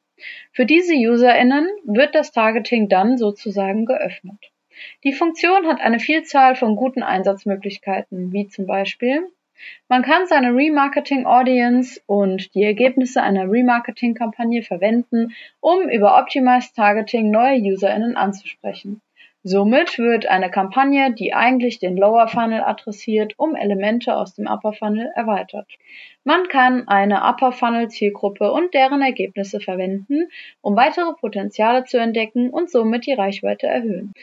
Für 0.51 0.65
diese 0.65 0.95
UserInnen 0.95 1.67
wird 1.83 2.15
das 2.15 2.31
Targeting 2.31 2.89
dann 2.89 3.17
sozusagen 3.17 3.85
geöffnet. 3.85 4.51
Die 5.03 5.13
Funktion 5.13 5.67
hat 5.67 5.81
eine 5.81 5.99
Vielzahl 5.99 6.55
von 6.55 6.75
guten 6.75 7.03
Einsatzmöglichkeiten, 7.03 8.31
wie 8.31 8.47
zum 8.47 8.65
Beispiel 8.65 9.27
man 9.87 10.01
kann 10.01 10.27
seine 10.27 10.55
Remarketing-Audience 10.55 12.01
und 12.05 12.53
die 12.55 12.63
Ergebnisse 12.63 13.21
einer 13.21 13.49
Remarketing-Kampagne 13.49 14.63
verwenden, 14.63 15.33
um 15.59 15.89
über 15.89 16.17
Optimized 16.17 16.75
Targeting 16.75 17.31
neue 17.31 17.59
UserInnen 17.59 18.17
anzusprechen. 18.17 19.01
Somit 19.45 19.99
wird 19.99 20.25
eine 20.25 20.49
Kampagne, 20.49 21.13
die 21.13 21.33
eigentlich 21.33 21.77
den 21.77 21.97
Lower 21.97 22.29
Funnel 22.29 22.61
adressiert, 22.61 23.33
um 23.35 23.57
Elemente 23.57 24.15
aus 24.15 24.35
dem 24.35 24.47
Upper 24.47 24.71
Funnel 24.71 25.11
erweitert. 25.15 25.67
Man 26.23 26.47
kann 26.47 26.87
eine 26.87 27.23
Upper 27.23 27.51
Funnel 27.51 27.89
Zielgruppe 27.89 28.53
und 28.53 28.73
deren 28.73 29.01
Ergebnisse 29.01 29.59
verwenden, 29.59 30.29
um 30.61 30.77
weitere 30.77 31.11
Potenziale 31.19 31.83
zu 31.83 31.97
entdecken 31.97 32.51
und 32.51 32.71
somit 32.71 33.05
die 33.05 33.11
Reichweite 33.11 33.67
erhöhen. 33.67 34.13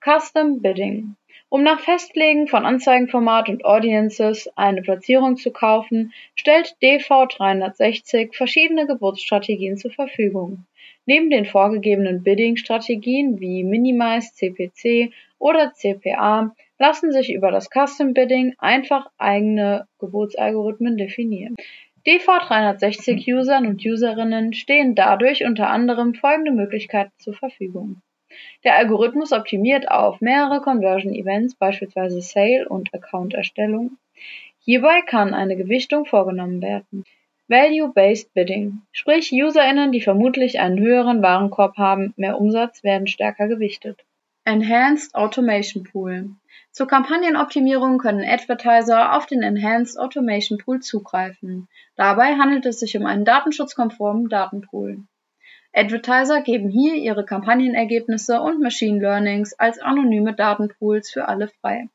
Custom 0.00 0.62
Bidding 0.62 1.16
um 1.50 1.62
nach 1.62 1.80
Festlegen 1.80 2.46
von 2.46 2.66
Anzeigenformat 2.66 3.48
und 3.48 3.64
Audiences 3.64 4.50
eine 4.56 4.82
Platzierung 4.82 5.36
zu 5.36 5.50
kaufen, 5.50 6.12
stellt 6.34 6.76
DV360 6.82 8.34
verschiedene 8.36 8.86
Geburtsstrategien 8.86 9.76
zur 9.76 9.90
Verfügung. 9.90 10.64
Neben 11.06 11.30
den 11.30 11.46
vorgegebenen 11.46 12.22
Bidding-Strategien 12.22 13.40
wie 13.40 13.64
Minimize, 13.64 14.34
CPC 14.34 15.10
oder 15.38 15.72
CPA 15.72 16.54
lassen 16.78 17.12
sich 17.12 17.32
über 17.32 17.50
das 17.50 17.70
Custom 17.70 18.12
Bidding 18.12 18.54
einfach 18.58 19.10
eigene 19.16 19.86
Geburtsalgorithmen 19.98 20.98
definieren. 20.98 21.56
DV360-Usern 22.06 23.66
und 23.66 23.84
Userinnen 23.84 24.52
stehen 24.52 24.94
dadurch 24.94 25.44
unter 25.44 25.70
anderem 25.70 26.14
folgende 26.14 26.52
Möglichkeiten 26.52 27.12
zur 27.18 27.34
Verfügung. 27.34 28.02
Der 28.64 28.76
Algorithmus 28.76 29.32
optimiert 29.32 29.90
auf 29.90 30.20
mehrere 30.20 30.60
Conversion-Events, 30.60 31.54
beispielsweise 31.56 32.20
Sale 32.20 32.68
und 32.68 32.92
Account-Erstellung. 32.94 33.98
Hierbei 34.60 35.02
kann 35.02 35.34
eine 35.34 35.56
Gewichtung 35.56 36.04
vorgenommen 36.04 36.60
werden. 36.60 37.04
Value-Based 37.48 38.34
Bidding, 38.34 38.82
sprich 38.92 39.32
UserInnen, 39.32 39.90
die 39.90 40.02
vermutlich 40.02 40.60
einen 40.60 40.78
höheren 40.78 41.22
Warenkorb 41.22 41.78
haben, 41.78 42.12
mehr 42.16 42.38
Umsatz, 42.38 42.84
werden 42.84 43.06
stärker 43.06 43.48
gewichtet. 43.48 44.04
Enhanced 44.44 45.14
Automation 45.14 45.84
Pool. 45.84 46.30
Zur 46.72 46.86
Kampagnenoptimierung 46.86 47.98
können 47.98 48.22
Advertiser 48.22 49.16
auf 49.16 49.26
den 49.26 49.42
Enhanced 49.42 49.98
Automation 49.98 50.58
Pool 50.58 50.80
zugreifen. 50.80 51.68
Dabei 51.96 52.36
handelt 52.36 52.66
es 52.66 52.80
sich 52.80 52.96
um 52.96 53.06
einen 53.06 53.24
datenschutzkonformen 53.24 54.28
Datenpool. 54.28 55.04
Advertiser 55.78 56.42
geben 56.42 56.68
hier 56.68 56.96
ihre 56.96 57.24
Kampagnenergebnisse 57.24 58.40
und 58.40 58.60
Machine 58.60 59.00
Learnings 59.00 59.54
als 59.54 59.78
anonyme 59.78 60.34
Datenpools 60.34 61.10
für 61.10 61.28
alle 61.28 61.46
frei. 61.46 61.88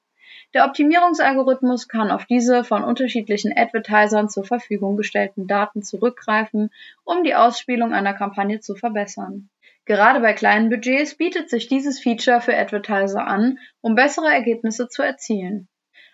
Der 0.54 0.66
Optimierungsalgorithmus 0.66 1.90
kann 1.90 2.10
auf 2.10 2.26
diese 2.26 2.64
von 2.64 2.86
unterschiedlichen 2.86 3.52
Advertisern 3.54 4.30
zur 4.30 4.46
Verfügung 4.46 4.96
gestellten 4.96 5.48
Daten 5.48 5.84
zurückgreifen, 5.84 6.70
um 7.04 7.24
die 7.26 7.36
Ausspielung 7.36 7.92
einer 7.92 8.14
Kampagne 8.14 8.62
zu 8.62 8.76
verbessern. 8.76 9.50
Gerade 9.84 10.22
bei 10.22 10.32
kleinen 10.32 10.70
Budgets 10.70 11.16
bietet 11.16 11.50
sich 11.50 11.68
dieses 11.68 12.00
Feature 12.00 12.40
für 12.40 12.56
Advertiser 12.56 13.28
an, 13.28 13.60
um 13.82 13.96
bessere 13.96 14.32
Ergebnisse 14.32 14.88
zu 14.88 15.02
erzielen. 15.02 15.68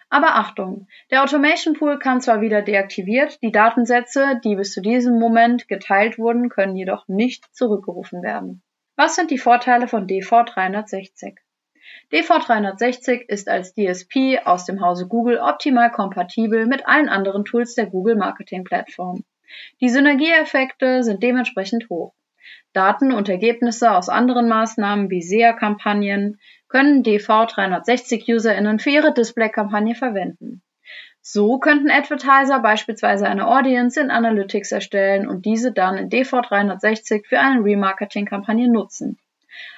Aber 0.10 0.36
Achtung, 0.36 0.88
der 1.12 1.24
Automation 1.24 1.76
Pool 1.76 2.00
kann 2.00 2.20
zwar 2.20 2.42
wieder 2.42 2.64
deaktiviert, 2.64 3.42
die 3.44 3.52
Datensätze, 3.52 4.42
die 4.44 4.56
bis 4.56 4.74
zu 4.74 4.82
diesem 4.82 5.20
Moment 5.20 5.68
geteilt 5.68 6.18
wurden, 6.18 6.50
können 6.50 6.76
jedoch 6.76 7.08
nicht 7.08 7.46
zurückgerufen 7.56 8.24
werden. 8.24 8.64
Was 8.96 9.16
sind 9.16 9.30
die 9.30 9.38
Vorteile 9.38 9.88
von 9.88 10.08
DV360? 10.08 11.38
DV360 12.12 13.22
ist 13.28 13.48
als 13.50 13.76
DSP 13.76 14.40
aus 14.46 14.66
dem 14.66 14.82
Hause 14.82 15.08
Google 15.08 15.38
optimal 15.38 15.92
kompatibel 15.92 16.66
mit 16.66 16.88
allen 16.88 17.08
anderen 17.08 17.46
Tools 17.46 17.76
der 17.76 17.86
Google 17.86 18.16
Marketing 18.16 18.64
Plattform. 18.64 19.24
Die 19.80 19.90
Synergieeffekte 19.90 21.04
sind 21.04 21.22
dementsprechend 21.22 21.90
hoch. 21.90 22.14
Daten 22.74 23.12
und 23.12 23.30
Ergebnisse 23.30 23.92
aus 23.92 24.10
anderen 24.10 24.48
Maßnahmen 24.48 25.10
wie 25.10 25.22
SEA-Kampagnen 25.22 26.40
können 26.70 27.04
DV360-UserInnen 27.04 28.80
für 28.80 28.92
ihre 28.92 29.14
Display-Kampagne 29.14 29.96
verwenden. 29.96 30.62
So 31.22 31.60
könnten 31.60 31.92
Advertiser 31.92 32.60
beispielsweise 32.60 33.28
eine 33.28 33.48
Audience 33.48 34.00
in 34.00 34.10
Analytics 34.10 34.72
erstellen 34.72 35.28
und 35.28 35.46
diese 35.46 35.74
dann 35.74 35.98
in 35.98 36.10
DV360 36.10 37.28
für 37.28 37.40
eine 37.40 37.64
Remarketing-Kampagne 37.64 38.72
nutzen. 38.72 39.20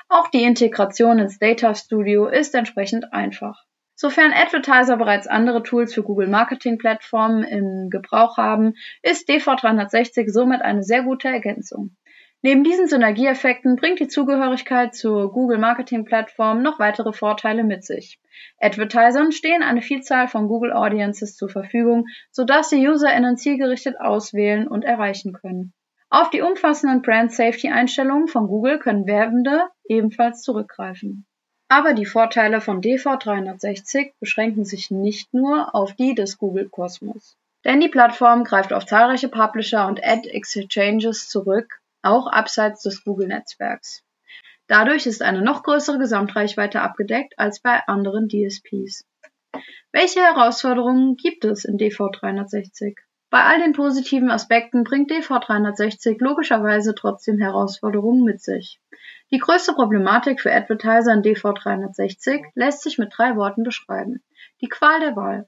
Auch 0.07 0.27
die 0.27 0.43
Integration 0.43 1.19
ins 1.19 1.39
Data 1.39 1.73
Studio 1.73 2.27
ist 2.27 2.53
entsprechend 2.53 3.11
einfach. 3.13 3.63
Sofern 3.95 4.33
Advertiser 4.33 4.97
bereits 4.97 5.27
andere 5.27 5.63
Tools 5.63 5.93
für 5.93 6.03
Google 6.03 6.27
Marketing 6.27 6.77
Plattformen 6.77 7.43
im 7.43 7.89
Gebrauch 7.89 8.37
haben, 8.37 8.73
ist 9.03 9.29
DV360 9.29 10.29
somit 10.31 10.61
eine 10.61 10.83
sehr 10.83 11.03
gute 11.03 11.27
Ergänzung. 11.27 11.95
Neben 12.43 12.63
diesen 12.63 12.87
Synergieeffekten 12.87 13.75
bringt 13.75 13.99
die 13.99 14.07
Zugehörigkeit 14.07 14.95
zur 14.95 15.31
Google 15.31 15.59
Marketing 15.59 16.05
Plattform 16.05 16.63
noch 16.63 16.79
weitere 16.79 17.13
Vorteile 17.13 17.63
mit 17.63 17.83
sich. 17.83 18.19
Advertisern 18.59 19.31
stehen 19.31 19.61
eine 19.61 19.83
Vielzahl 19.83 20.27
von 20.27 20.47
Google 20.47 20.73
Audiences 20.73 21.35
zur 21.35 21.49
Verfügung, 21.49 22.07
sodass 22.31 22.71
sie 22.71 22.87
UserInnen 22.87 23.37
zielgerichtet 23.37 23.99
auswählen 23.99 24.67
und 24.67 24.83
erreichen 24.83 25.33
können. 25.33 25.73
Auf 26.09 26.31
die 26.31 26.41
umfassenden 26.41 27.03
Brand 27.03 27.31
Safety 27.31 27.69
Einstellungen 27.69 28.27
von 28.27 28.47
Google 28.47 28.79
können 28.79 29.05
Werbende 29.05 29.69
ebenfalls 29.85 30.41
zurückgreifen. 30.41 31.27
Aber 31.69 31.93
die 31.93 32.07
Vorteile 32.07 32.59
von 32.59 32.81
DV360 32.81 34.13
beschränken 34.19 34.65
sich 34.65 34.89
nicht 34.89 35.31
nur 35.31 35.75
auf 35.75 35.93
die 35.93 36.15
des 36.15 36.39
Google 36.39 36.69
Kosmos. 36.69 37.37
Denn 37.63 37.79
die 37.79 37.87
Plattform 37.87 38.43
greift 38.43 38.73
auf 38.73 38.87
zahlreiche 38.87 39.29
Publisher 39.29 39.87
und 39.87 40.03
Ad-Exchanges 40.03 41.29
zurück 41.29 41.80
auch 42.01 42.27
abseits 42.27 42.81
des 42.83 43.03
Google-Netzwerks. 43.03 44.03
Dadurch 44.67 45.05
ist 45.05 45.21
eine 45.21 45.41
noch 45.41 45.63
größere 45.63 45.97
Gesamtreichweite 45.97 46.81
abgedeckt 46.81 47.33
als 47.37 47.61
bei 47.61 47.81
anderen 47.87 48.29
DSPs. 48.29 49.05
Welche 49.91 50.21
Herausforderungen 50.21 51.17
gibt 51.17 51.43
es 51.43 51.65
in 51.65 51.77
DV360? 51.77 52.95
Bei 53.29 53.43
all 53.43 53.59
den 53.59 53.73
positiven 53.73 54.31
Aspekten 54.31 54.83
bringt 54.83 55.11
DV360 55.11 56.17
logischerweise 56.19 56.95
trotzdem 56.95 57.37
Herausforderungen 57.37 58.23
mit 58.23 58.41
sich. 58.41 58.79
Die 59.31 59.37
größte 59.37 59.73
Problematik 59.73 60.41
für 60.41 60.53
Advertiser 60.53 61.13
in 61.13 61.21
DV360 61.21 62.43
lässt 62.55 62.83
sich 62.83 62.97
mit 62.97 63.13
drei 63.15 63.35
Worten 63.37 63.63
beschreiben. 63.63 64.21
Die 64.59 64.67
Qual 64.67 64.99
der 64.99 65.15
Wahl. 65.15 65.47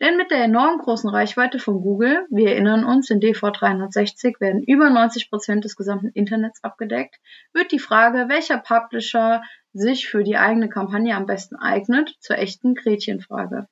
Denn 0.00 0.18
mit 0.18 0.30
der 0.30 0.44
enorm 0.44 0.78
großen 0.78 1.08
Reichweite 1.08 1.58
von 1.58 1.80
Google, 1.80 2.26
wir 2.30 2.50
erinnern 2.50 2.84
uns, 2.84 3.08
in 3.08 3.20
DV360 3.20 4.40
werden 4.40 4.62
über 4.62 4.90
90 4.90 5.30
Prozent 5.30 5.64
des 5.64 5.74
gesamten 5.74 6.08
Internets 6.08 6.62
abgedeckt, 6.62 7.16
wird 7.54 7.72
die 7.72 7.78
Frage, 7.78 8.28
welcher 8.28 8.58
Publisher 8.58 9.42
sich 9.72 10.08
für 10.08 10.22
die 10.22 10.36
eigene 10.36 10.68
Kampagne 10.68 11.16
am 11.16 11.26
besten 11.26 11.56
eignet, 11.56 12.14
zur 12.20 12.38
echten 12.38 12.74
Gretchenfrage. 12.74 13.68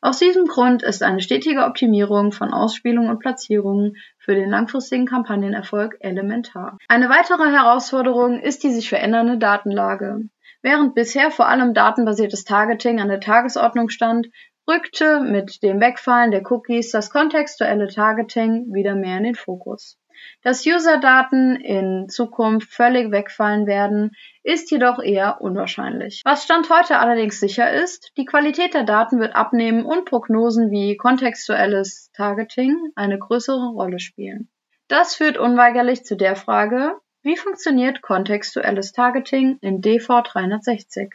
Aus 0.00 0.18
diesem 0.18 0.46
Grund 0.46 0.82
ist 0.82 1.04
eine 1.04 1.20
stetige 1.20 1.64
Optimierung 1.64 2.32
von 2.32 2.52
Ausspielungen 2.52 3.10
und 3.10 3.20
Platzierungen 3.20 3.96
für 4.18 4.34
den 4.34 4.50
langfristigen 4.50 5.06
Kampagnenerfolg 5.06 5.96
elementar. 6.00 6.78
Eine 6.88 7.08
weitere 7.08 7.50
Herausforderung 7.50 8.40
ist 8.40 8.64
die 8.64 8.72
sich 8.72 8.88
verändernde 8.88 9.38
Datenlage. 9.38 10.28
Während 10.60 10.96
bisher 10.96 11.30
vor 11.30 11.46
allem 11.46 11.72
datenbasiertes 11.72 12.44
Targeting 12.44 13.00
an 13.00 13.08
der 13.08 13.20
Tagesordnung 13.20 13.90
stand, 13.90 14.26
rückte 14.68 15.20
mit 15.20 15.62
dem 15.62 15.80
Wegfallen 15.80 16.30
der 16.30 16.42
Cookies 16.50 16.90
das 16.90 17.10
kontextuelle 17.10 17.88
Targeting 17.88 18.72
wieder 18.72 18.94
mehr 18.94 19.16
in 19.16 19.24
den 19.24 19.34
Fokus. 19.34 19.98
Dass 20.42 20.66
User-Daten 20.66 21.56
in 21.56 22.08
Zukunft 22.08 22.72
völlig 22.72 23.10
wegfallen 23.10 23.66
werden, 23.66 24.10
ist 24.42 24.70
jedoch 24.70 24.98
eher 25.00 25.40
unwahrscheinlich. 25.40 26.22
Was 26.24 26.44
Stand 26.44 26.68
heute 26.70 26.98
allerdings 26.98 27.40
sicher 27.40 27.72
ist, 27.72 28.12
die 28.16 28.24
Qualität 28.24 28.74
der 28.74 28.84
Daten 28.84 29.20
wird 29.20 29.36
abnehmen 29.36 29.84
und 29.84 30.04
Prognosen 30.04 30.70
wie 30.70 30.96
kontextuelles 30.96 32.10
Targeting 32.12 32.76
eine 32.96 33.18
größere 33.18 33.68
Rolle 33.68 34.00
spielen. 34.00 34.48
Das 34.88 35.14
führt 35.14 35.38
unweigerlich 35.38 36.04
zu 36.04 36.16
der 36.16 36.34
Frage, 36.34 36.94
wie 37.22 37.36
funktioniert 37.36 38.02
kontextuelles 38.02 38.92
Targeting 38.92 39.58
in 39.60 39.80
DV360? 39.82 41.12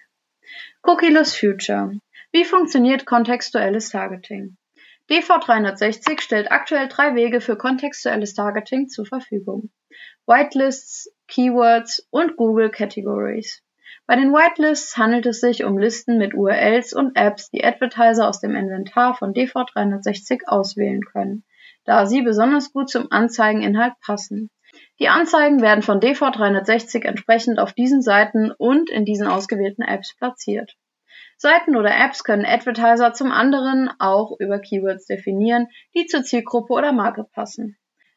Cookieless 0.84 1.36
Future 1.36 1.92
wie 2.34 2.46
funktioniert 2.46 3.06
kontextuelles 3.06 3.90
Targeting? 3.90 4.58
DV360 5.08 6.20
stellt 6.20 6.52
aktuell 6.52 6.88
drei 6.88 7.14
Wege 7.14 7.42
für 7.42 7.56
kontextuelles 7.56 8.34
Targeting 8.34 8.90
zur 8.90 9.06
Verfügung. 9.06 9.70
Whitelists, 10.26 11.14
Keywords 11.28 12.08
und 12.10 12.36
Google 12.36 12.72
Categories. 12.72 13.62
Bei 14.08 14.16
den 14.16 14.34
Whitelists 14.34 14.98
handelt 14.98 15.28
es 15.28 15.42
sich 15.42 15.64
um 15.64 15.78
Listen 15.78 16.18
mit 16.18 16.34
URLs 16.34 16.94
und 16.94 17.16
Apps, 17.16 17.52
die 17.52 17.64
Advertiser 17.64 18.28
aus 18.28 18.40
dem 18.40 18.56
Inventar 18.56 19.14
von 19.16 19.34
DV360 19.34 20.48
auswählen 20.48 21.02
können, 21.06 21.44
da 21.86 22.08
sie 22.08 22.24
besonders 22.24 22.74
gut 22.74 22.90
zum 22.90 23.12
Anzeigeninhalt 23.12 23.94
passen. 24.04 24.50
Die 25.00 25.08
Anzeigen 25.08 25.62
werden 25.62 25.84
von 25.84 26.00
DV360 26.00 27.06
entsprechend 27.06 27.60
auf 27.60 27.74
diesen 27.74 28.02
Seiten 28.02 28.50
und 28.50 28.90
in 28.90 29.06
diesen 29.06 29.28
ausgewählten 29.28 29.84
Apps 29.84 30.16
platziert. 30.16 30.76
Seiten 31.44 31.76
oder 31.76 31.94
Apps 31.94 32.24
können 32.24 32.46
Advertiser 32.46 33.12
zum 33.12 33.30
anderen 33.30 33.90
auch 34.00 34.40
über 34.40 34.60
Keywords 34.60 35.08
definieren, 35.08 35.68
die 35.94 36.06
zur 36.06 36.24
Zielgruppe 36.24 36.72
oder 36.72 36.94
Marke 36.94 37.26
passen. 37.26 37.76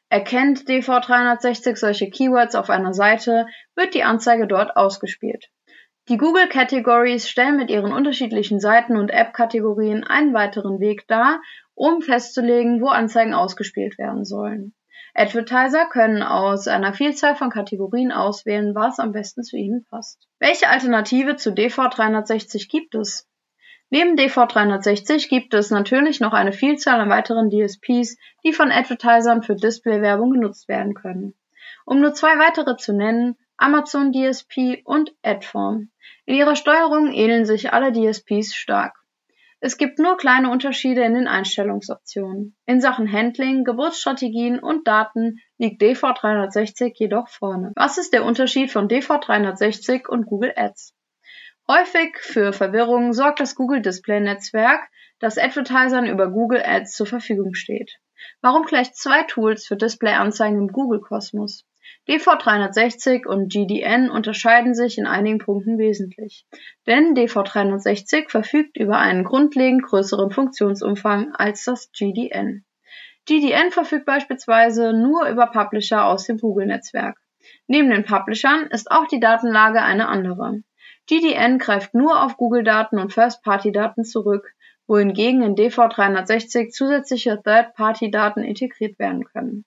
Erkennt 0.09 0.61
DV360 0.69 1.75
solche 1.75 2.09
Keywords 2.09 2.55
auf 2.55 2.71
einer 2.71 2.95
Seite, 2.95 3.49
wird 3.75 3.95
die 3.95 4.05
Anzeige 4.05 4.47
dort 4.47 4.77
ausgespielt. 4.77 5.51
Die 6.09 6.19
Google 6.19 6.49
Categories 6.49 7.29
stellen 7.29 7.57
mit 7.57 7.69
ihren 7.69 7.93
unterschiedlichen 7.93 8.61
Seiten 8.61 8.97
und 8.97 9.09
App-Kategorien 9.09 10.05
einen 10.05 10.33
weiteren 10.33 10.79
Weg 10.79 11.09
dar, 11.09 11.41
um 11.75 12.03
festzulegen, 12.03 12.81
wo 12.81 12.87
Anzeigen 12.87 13.35
ausgespielt 13.35 13.99
werden 13.99 14.25
sollen. 14.25 14.73
Advertiser 15.19 15.87
können 15.87 16.23
aus 16.23 16.69
einer 16.69 16.93
Vielzahl 16.93 17.37
von 17.37 17.49
Kategorien 17.49 18.13
auswählen, 18.13 18.75
was 18.75 18.99
am 18.99 19.13
besten 19.13 19.43
zu 19.43 19.57
ihnen 19.57 19.87
passt. 19.89 20.29
Welche 20.39 20.69
Alternative 20.69 21.37
zu 21.37 21.53
DV360 21.53 22.69
gibt 22.69 22.95
es? 22.95 23.27
Neben 23.89 24.17
DV360 24.17 25.31
gibt 25.31 25.55
es 25.55 25.71
natürlich 25.71 26.21
noch 26.21 26.35
eine 26.35 26.53
Vielzahl 26.53 27.01
an 27.01 27.09
weiteren 27.09 27.49
DSPs, 27.49 28.19
die 28.45 28.53
von 28.53 28.71
Advertisern 28.71 29.43
für 29.43 29.55
Displaywerbung 29.55 30.33
genutzt 30.33 30.69
werden 30.69 30.93
können. 30.93 31.35
Um 31.87 32.01
nur 32.01 32.13
zwei 32.13 32.39
weitere 32.39 32.77
zu 32.77 32.93
nennen, 32.93 33.37
Amazon 33.57 34.13
DSP 34.13 34.83
und 34.85 35.15
Adform. 35.23 35.89
In 36.27 36.35
ihrer 36.35 36.57
Steuerung 36.57 37.11
ähneln 37.11 37.47
sich 37.47 37.73
alle 37.73 37.91
DSPs 37.91 38.55
stark. 38.55 38.95
Es 39.61 39.79
gibt 39.79 39.99
nur 39.99 40.19
kleine 40.19 40.51
Unterschiede 40.51 41.03
in 41.03 41.15
den 41.15 41.29
Einstellungsoptionen. 41.29 42.57
In 42.67 42.81
Sachen 42.81 43.11
Handling, 43.11 43.65
Geburtsstrategien 43.65 44.59
und 44.59 44.87
Daten 44.87 45.39
liegt 45.57 45.81
DV360 45.81 46.93
jedoch 46.97 47.29
vorne. 47.29 47.73
Was 47.75 47.97
ist 47.97 48.13
der 48.13 48.25
Unterschied 48.25 48.71
von 48.71 48.87
DV360 48.87 50.09
und 50.09 50.27
Google 50.27 50.53
Ads? 50.55 50.95
Häufig 51.69 52.19
für 52.19 52.53
Verwirrung 52.53 53.13
sorgt 53.13 53.41
das 53.41 53.55
Google 53.55 53.81
Display 53.81 54.21
Netzwerk, 54.21 54.81
das 55.19 55.39
Advertisern 55.39 56.07
über 56.07 56.31
Google 56.31 56.63
Ads 56.63 56.93
zur 56.93 57.07
Verfügung 57.07 57.55
steht. 57.55 57.99
Warum 58.43 58.67
gleich 58.67 58.93
zwei 58.93 59.23
Tools 59.25 59.67
für 59.67 59.77
Display-Anzeigen 59.77 60.59
im 60.59 60.69
Google-Kosmos? 60.69 61.65
DV360 62.09 63.27
und 63.27 63.53
GDN 63.53 64.11
unterscheiden 64.11 64.75
sich 64.75 64.97
in 64.97 65.07
einigen 65.07 65.39
Punkten 65.39 65.77
wesentlich, 65.77 66.47
denn 66.87 67.17
DV360 67.17 68.31
verfügt 68.31 68.77
über 68.77 68.99
einen 68.99 69.25
grundlegend 69.25 69.83
größeren 69.83 70.31
Funktionsumfang 70.31 71.35
als 71.35 71.65
das 71.65 71.91
GDN. 71.91 72.65
GDN 73.25 73.73
verfügt 73.73 74.07
beispielsweise 74.07 74.93
nur 74.93 75.29
über 75.29 75.49
Publisher 75.49 76.07
aus 76.07 76.27
dem 76.27 76.39
Google-Netzwerk. 76.39 77.19
Neben 77.67 77.91
den 77.91 78.05
Publishern 78.05 78.69
ist 78.71 78.89
auch 78.93 79.09
die 79.09 79.19
Datenlage 79.19 79.83
eine 79.83 80.07
andere. 80.07 80.63
GDN 81.07 81.59
greift 81.59 81.93
nur 81.93 82.23
auf 82.23 82.37
Google-Daten 82.37 83.01
und 83.01 83.13
First-Party-Daten 83.13 84.05
zurück, 84.05 84.53
wohingegen 84.87 85.43
in 85.43 85.57
DV360 85.57 86.71
zusätzliche 86.71 87.41
Third-Party-Daten 87.43 88.45
integriert 88.45 88.97
werden 89.01 89.25
können. 89.25 89.65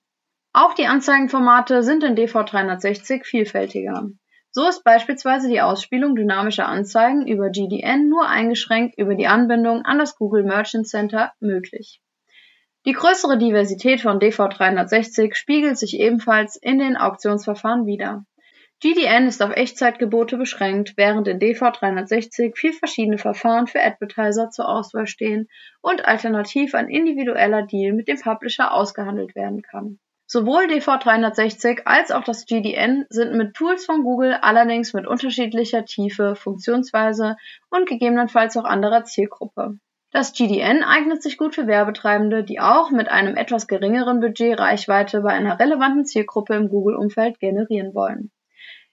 Auch 0.61 0.73
die 0.73 0.87
Anzeigenformate 0.87 1.83
sind 1.83 2.03
in 2.03 2.17
DV360 2.17 3.23
vielfältiger. 3.23 4.09
So 4.51 4.67
ist 4.67 4.83
beispielsweise 4.83 5.47
die 5.47 5.61
Ausspielung 5.61 6.17
dynamischer 6.17 6.67
Anzeigen 6.67 7.25
über 7.25 7.49
GDN 7.49 8.09
nur 8.09 8.27
eingeschränkt 8.27 8.97
über 8.97 9.15
die 9.15 9.27
Anbindung 9.27 9.83
an 9.85 9.99
das 9.99 10.17
Google 10.17 10.43
Merchant 10.43 10.85
Center 10.85 11.31
möglich. 11.39 12.01
Die 12.85 12.91
größere 12.91 13.37
Diversität 13.37 14.01
von 14.01 14.19
DV360 14.19 15.33
spiegelt 15.33 15.77
sich 15.77 15.97
ebenfalls 15.97 16.57
in 16.57 16.77
den 16.77 16.97
Auktionsverfahren 16.97 17.85
wider. 17.85 18.25
GDN 18.81 19.27
ist 19.27 19.41
auf 19.41 19.55
Echtzeitgebote 19.55 20.35
beschränkt, 20.35 20.95
während 20.97 21.29
in 21.29 21.39
DV360 21.39 22.57
vier 22.57 22.73
verschiedene 22.73 23.17
Verfahren 23.17 23.67
für 23.67 23.81
Advertiser 23.81 24.49
zur 24.49 24.67
Auswahl 24.67 25.07
stehen 25.07 25.47
und 25.79 26.03
alternativ 26.03 26.75
ein 26.75 26.89
individueller 26.89 27.61
Deal 27.61 27.93
mit 27.93 28.09
dem 28.09 28.19
Publisher 28.19 28.73
ausgehandelt 28.73 29.35
werden 29.35 29.61
kann. 29.61 29.99
Sowohl 30.31 30.65
DV360 30.65 31.85
als 31.85 32.11
auch 32.11 32.23
das 32.23 32.45
GDN 32.45 33.07
sind 33.09 33.33
mit 33.33 33.55
Tools 33.55 33.87
von 33.87 34.03
Google 34.03 34.37
allerdings 34.39 34.93
mit 34.93 35.07
unterschiedlicher 35.07 35.85
Tiefe, 35.85 36.35
Funktionsweise 36.35 37.35
und 37.71 37.89
gegebenenfalls 37.89 38.55
auch 38.55 38.65
anderer 38.65 39.05
Zielgruppe. 39.05 39.79
Das 40.11 40.33
GDN 40.33 40.83
eignet 40.83 41.23
sich 41.23 41.39
gut 41.39 41.55
für 41.55 41.65
Werbetreibende, 41.65 42.43
die 42.43 42.59
auch 42.59 42.91
mit 42.91 43.09
einem 43.09 43.37
etwas 43.37 43.67
geringeren 43.67 44.19
Budget 44.19 44.59
Reichweite 44.59 45.21
bei 45.21 45.31
einer 45.31 45.59
relevanten 45.59 46.05
Zielgruppe 46.05 46.53
im 46.53 46.69
Google-Umfeld 46.69 47.39
generieren 47.39 47.95
wollen. 47.95 48.29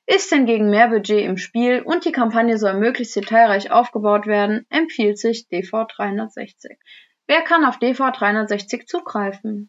Ist 0.07 0.33
hingegen 0.33 0.71
mehr 0.71 0.89
Budget 0.89 1.23
im 1.27 1.37
Spiel 1.37 1.83
und 1.83 2.07
die 2.07 2.13
Kampagne 2.13 2.57
soll 2.57 2.79
möglichst 2.79 3.15
detailreich 3.15 3.71
aufgebaut 3.71 4.27
werden, 4.27 4.65
empfiehlt 4.71 5.19
sich 5.19 5.47
DV360. 5.53 6.79
Wer 7.27 7.43
kann 7.43 7.67
auf 7.67 7.77
DV360 7.77 8.87
zugreifen? 8.87 9.69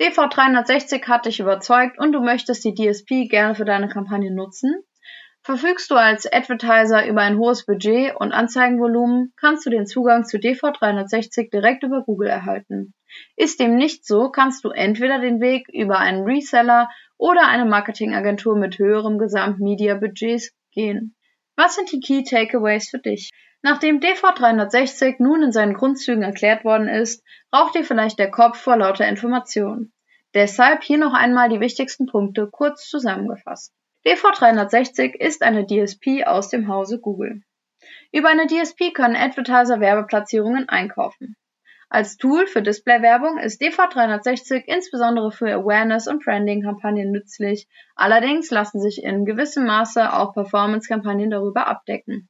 DV360 0.00 1.06
hat 1.08 1.26
dich 1.26 1.40
überzeugt 1.40 1.98
und 1.98 2.12
du 2.12 2.20
möchtest 2.20 2.64
die 2.64 2.74
DSP 2.74 3.28
gerne 3.28 3.54
für 3.54 3.66
deine 3.66 3.88
Kampagne 3.88 4.34
nutzen? 4.34 4.82
Verfügst 5.42 5.90
du 5.90 5.94
als 5.94 6.30
Advertiser 6.30 7.06
über 7.06 7.20
ein 7.20 7.36
hohes 7.36 7.66
Budget 7.66 8.14
und 8.16 8.32
Anzeigenvolumen, 8.32 9.32
kannst 9.36 9.66
du 9.66 9.70
den 9.70 9.86
Zugang 9.86 10.24
zu 10.24 10.38
DV360 10.38 11.50
direkt 11.50 11.82
über 11.82 12.02
Google 12.02 12.28
erhalten. 12.28 12.94
Ist 13.36 13.60
dem 13.60 13.76
nicht 13.76 14.06
so, 14.06 14.30
kannst 14.30 14.64
du 14.64 14.70
entweder 14.70 15.18
den 15.18 15.40
Weg 15.40 15.68
über 15.70 15.98
einen 15.98 16.24
Reseller 16.24 16.88
oder 17.18 17.48
eine 17.48 17.66
Marketingagentur 17.66 18.56
mit 18.56 18.78
höherem 18.78 19.18
Gesamt-Media-Budgets 19.18 20.52
gehen. 20.72 21.14
Was 21.56 21.74
sind 21.74 21.92
die 21.92 22.00
Key 22.00 22.22
Takeaways 22.22 22.88
für 22.88 23.00
dich? 23.00 23.30
Nachdem 23.62 24.00
DV360 24.00 25.16
nun 25.18 25.42
in 25.42 25.52
seinen 25.52 25.74
Grundzügen 25.74 26.22
erklärt 26.22 26.64
worden 26.64 26.88
ist, 26.88 27.22
raucht 27.54 27.74
dir 27.74 27.84
vielleicht 27.84 28.18
der 28.18 28.30
Kopf 28.30 28.58
vor 28.58 28.76
lauter 28.76 29.06
Informationen. 29.06 29.92
Deshalb 30.32 30.82
hier 30.82 30.96
noch 30.96 31.12
einmal 31.12 31.48
die 31.48 31.60
wichtigsten 31.60 32.06
Punkte 32.06 32.48
kurz 32.50 32.88
zusammengefasst. 32.88 33.74
DV360 34.06 35.14
ist 35.14 35.42
eine 35.42 35.66
DSP 35.66 36.24
aus 36.24 36.48
dem 36.48 36.68
Hause 36.68 37.00
Google. 37.00 37.42
Über 38.12 38.30
eine 38.30 38.46
DSP 38.46 38.92
können 38.94 39.16
Advertiser 39.16 39.80
Werbeplatzierungen 39.80 40.68
einkaufen. 40.68 41.36
Als 41.90 42.16
Tool 42.16 42.46
für 42.46 42.62
Displaywerbung 42.62 43.38
ist 43.38 43.60
DV360 43.60 44.62
insbesondere 44.66 45.32
für 45.32 45.52
Awareness- 45.52 46.06
und 46.06 46.24
Branding-Kampagnen 46.24 47.10
nützlich, 47.10 47.66
allerdings 47.94 48.50
lassen 48.50 48.80
sich 48.80 49.02
in 49.02 49.24
gewissem 49.26 49.66
Maße 49.66 50.12
auch 50.12 50.32
Performance-Kampagnen 50.32 51.30
darüber 51.30 51.66
abdecken. 51.66 52.28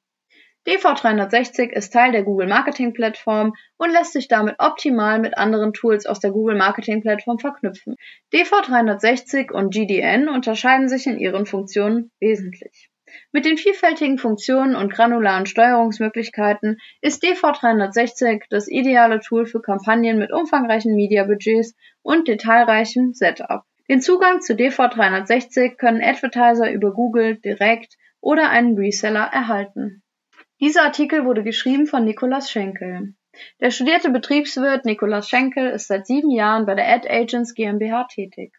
DV360 0.66 1.70
ist 1.70 1.92
Teil 1.92 2.12
der 2.12 2.22
Google 2.22 2.46
Marketing 2.46 2.92
Plattform 2.92 3.54
und 3.78 3.92
lässt 3.92 4.12
sich 4.12 4.28
damit 4.28 4.56
optimal 4.58 5.18
mit 5.18 5.38
anderen 5.38 5.72
Tools 5.72 6.04
aus 6.04 6.20
der 6.20 6.32
Google 6.32 6.56
Marketing 6.56 7.00
Plattform 7.00 7.38
verknüpfen. 7.38 7.96
DV360 8.34 9.52
und 9.52 9.72
GDN 9.72 10.28
unterscheiden 10.28 10.90
sich 10.90 11.06
in 11.06 11.18
ihren 11.18 11.46
Funktionen 11.46 12.10
wesentlich. 12.20 12.90
Mit 13.32 13.46
den 13.46 13.56
vielfältigen 13.56 14.18
Funktionen 14.18 14.76
und 14.76 14.92
granularen 14.92 15.46
Steuerungsmöglichkeiten 15.46 16.76
ist 17.00 17.24
DV360 17.24 18.42
das 18.50 18.68
ideale 18.68 19.20
Tool 19.20 19.46
für 19.46 19.62
Kampagnen 19.62 20.18
mit 20.18 20.30
umfangreichen 20.30 20.94
Media-Budgets 20.94 21.74
und 22.02 22.28
detailreichem 22.28 23.14
Setup. 23.14 23.62
Den 23.88 24.00
Zugang 24.00 24.42
zu 24.42 24.52
DV360 24.52 25.76
können 25.76 26.02
Advertiser 26.02 26.70
über 26.70 26.92
Google 26.92 27.36
direkt 27.36 27.96
oder 28.20 28.50
einen 28.50 28.76
Reseller 28.76 29.24
erhalten. 29.32 30.02
Dieser 30.62 30.82
Artikel 30.82 31.24
wurde 31.24 31.42
geschrieben 31.42 31.86
von 31.86 32.04
Nikolaus 32.04 32.50
Schenkel. 32.50 33.14
Der 33.60 33.70
studierte 33.70 34.10
Betriebswirt 34.10 34.84
Nikolaus 34.84 35.26
Schenkel 35.26 35.70
ist 35.70 35.88
seit 35.88 36.06
sieben 36.06 36.30
Jahren 36.30 36.66
bei 36.66 36.74
der 36.74 36.86
Ad 36.86 37.08
Agents 37.08 37.54
GmbH 37.54 38.04
tätig. 38.04 38.54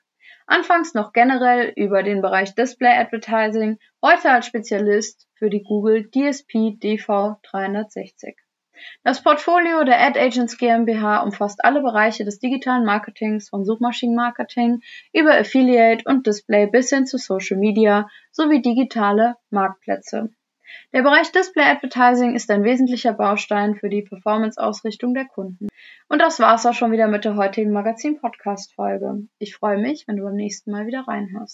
Anfangs 0.48 0.96
noch 0.96 1.14
generell 1.14 1.72
über 1.76 2.02
den 2.02 2.24
Bereich 2.24 2.56
Display 2.56 2.98
Advertising, 2.98 3.78
heute 4.02 4.32
als 4.32 4.48
Spezialist 4.48 5.28
für 5.36 5.52
die 5.52 5.62
Google 5.62 6.10
DSP 6.10 6.76
DV360. 6.82 8.34
Das 9.04 9.22
Portfolio 9.22 9.84
der 9.84 10.02
Ad 10.02 10.20
Agents 10.20 10.58
GmbH 10.58 11.22
umfasst 11.22 11.64
alle 11.64 11.84
Bereiche 11.84 12.26
des 12.26 12.40
digitalen 12.40 12.84
Marketings 12.84 13.50
von 13.50 13.64
Suchmaschinenmarketing 13.64 14.82
über 15.14 15.38
Affiliate 15.38 16.06
und 16.06 16.26
Display 16.26 16.66
bis 16.66 16.90
hin 16.90 17.06
zu 17.06 17.20
Social 17.20 17.58
Media 17.58 18.10
sowie 18.32 18.64
digitale 18.64 19.36
Marktplätze. 19.52 20.32
Der 20.94 21.04
Bereich 21.04 21.32
Display 21.32 21.64
Advertising 21.64 22.36
ist 22.36 22.50
ein 22.52 22.64
wesentlicher 22.64 23.14
Baustein 23.14 23.76
für 23.76 23.90
die 23.90 24.02
Performance-Ausrichtung 24.02 25.14
der 25.14 25.26
Kunden. 25.26 25.68
Und 26.10 26.20
das 26.20 26.40
war's 26.40 26.66
auch 26.66 26.74
schon 26.74 26.92
wieder 26.92 27.08
mit 27.08 27.26
der 27.26 27.36
heutigen 27.36 27.72
Magazin-Podcast-Folge. 27.72 29.28
Ich 29.40 29.56
freue 29.56 29.78
mich, 29.78 30.06
wenn 30.08 30.18
du 30.18 30.24
beim 30.24 30.36
nächsten 30.36 30.72
Mal 30.72 30.86
wieder 30.86 31.08
reinhörst. 31.08 31.50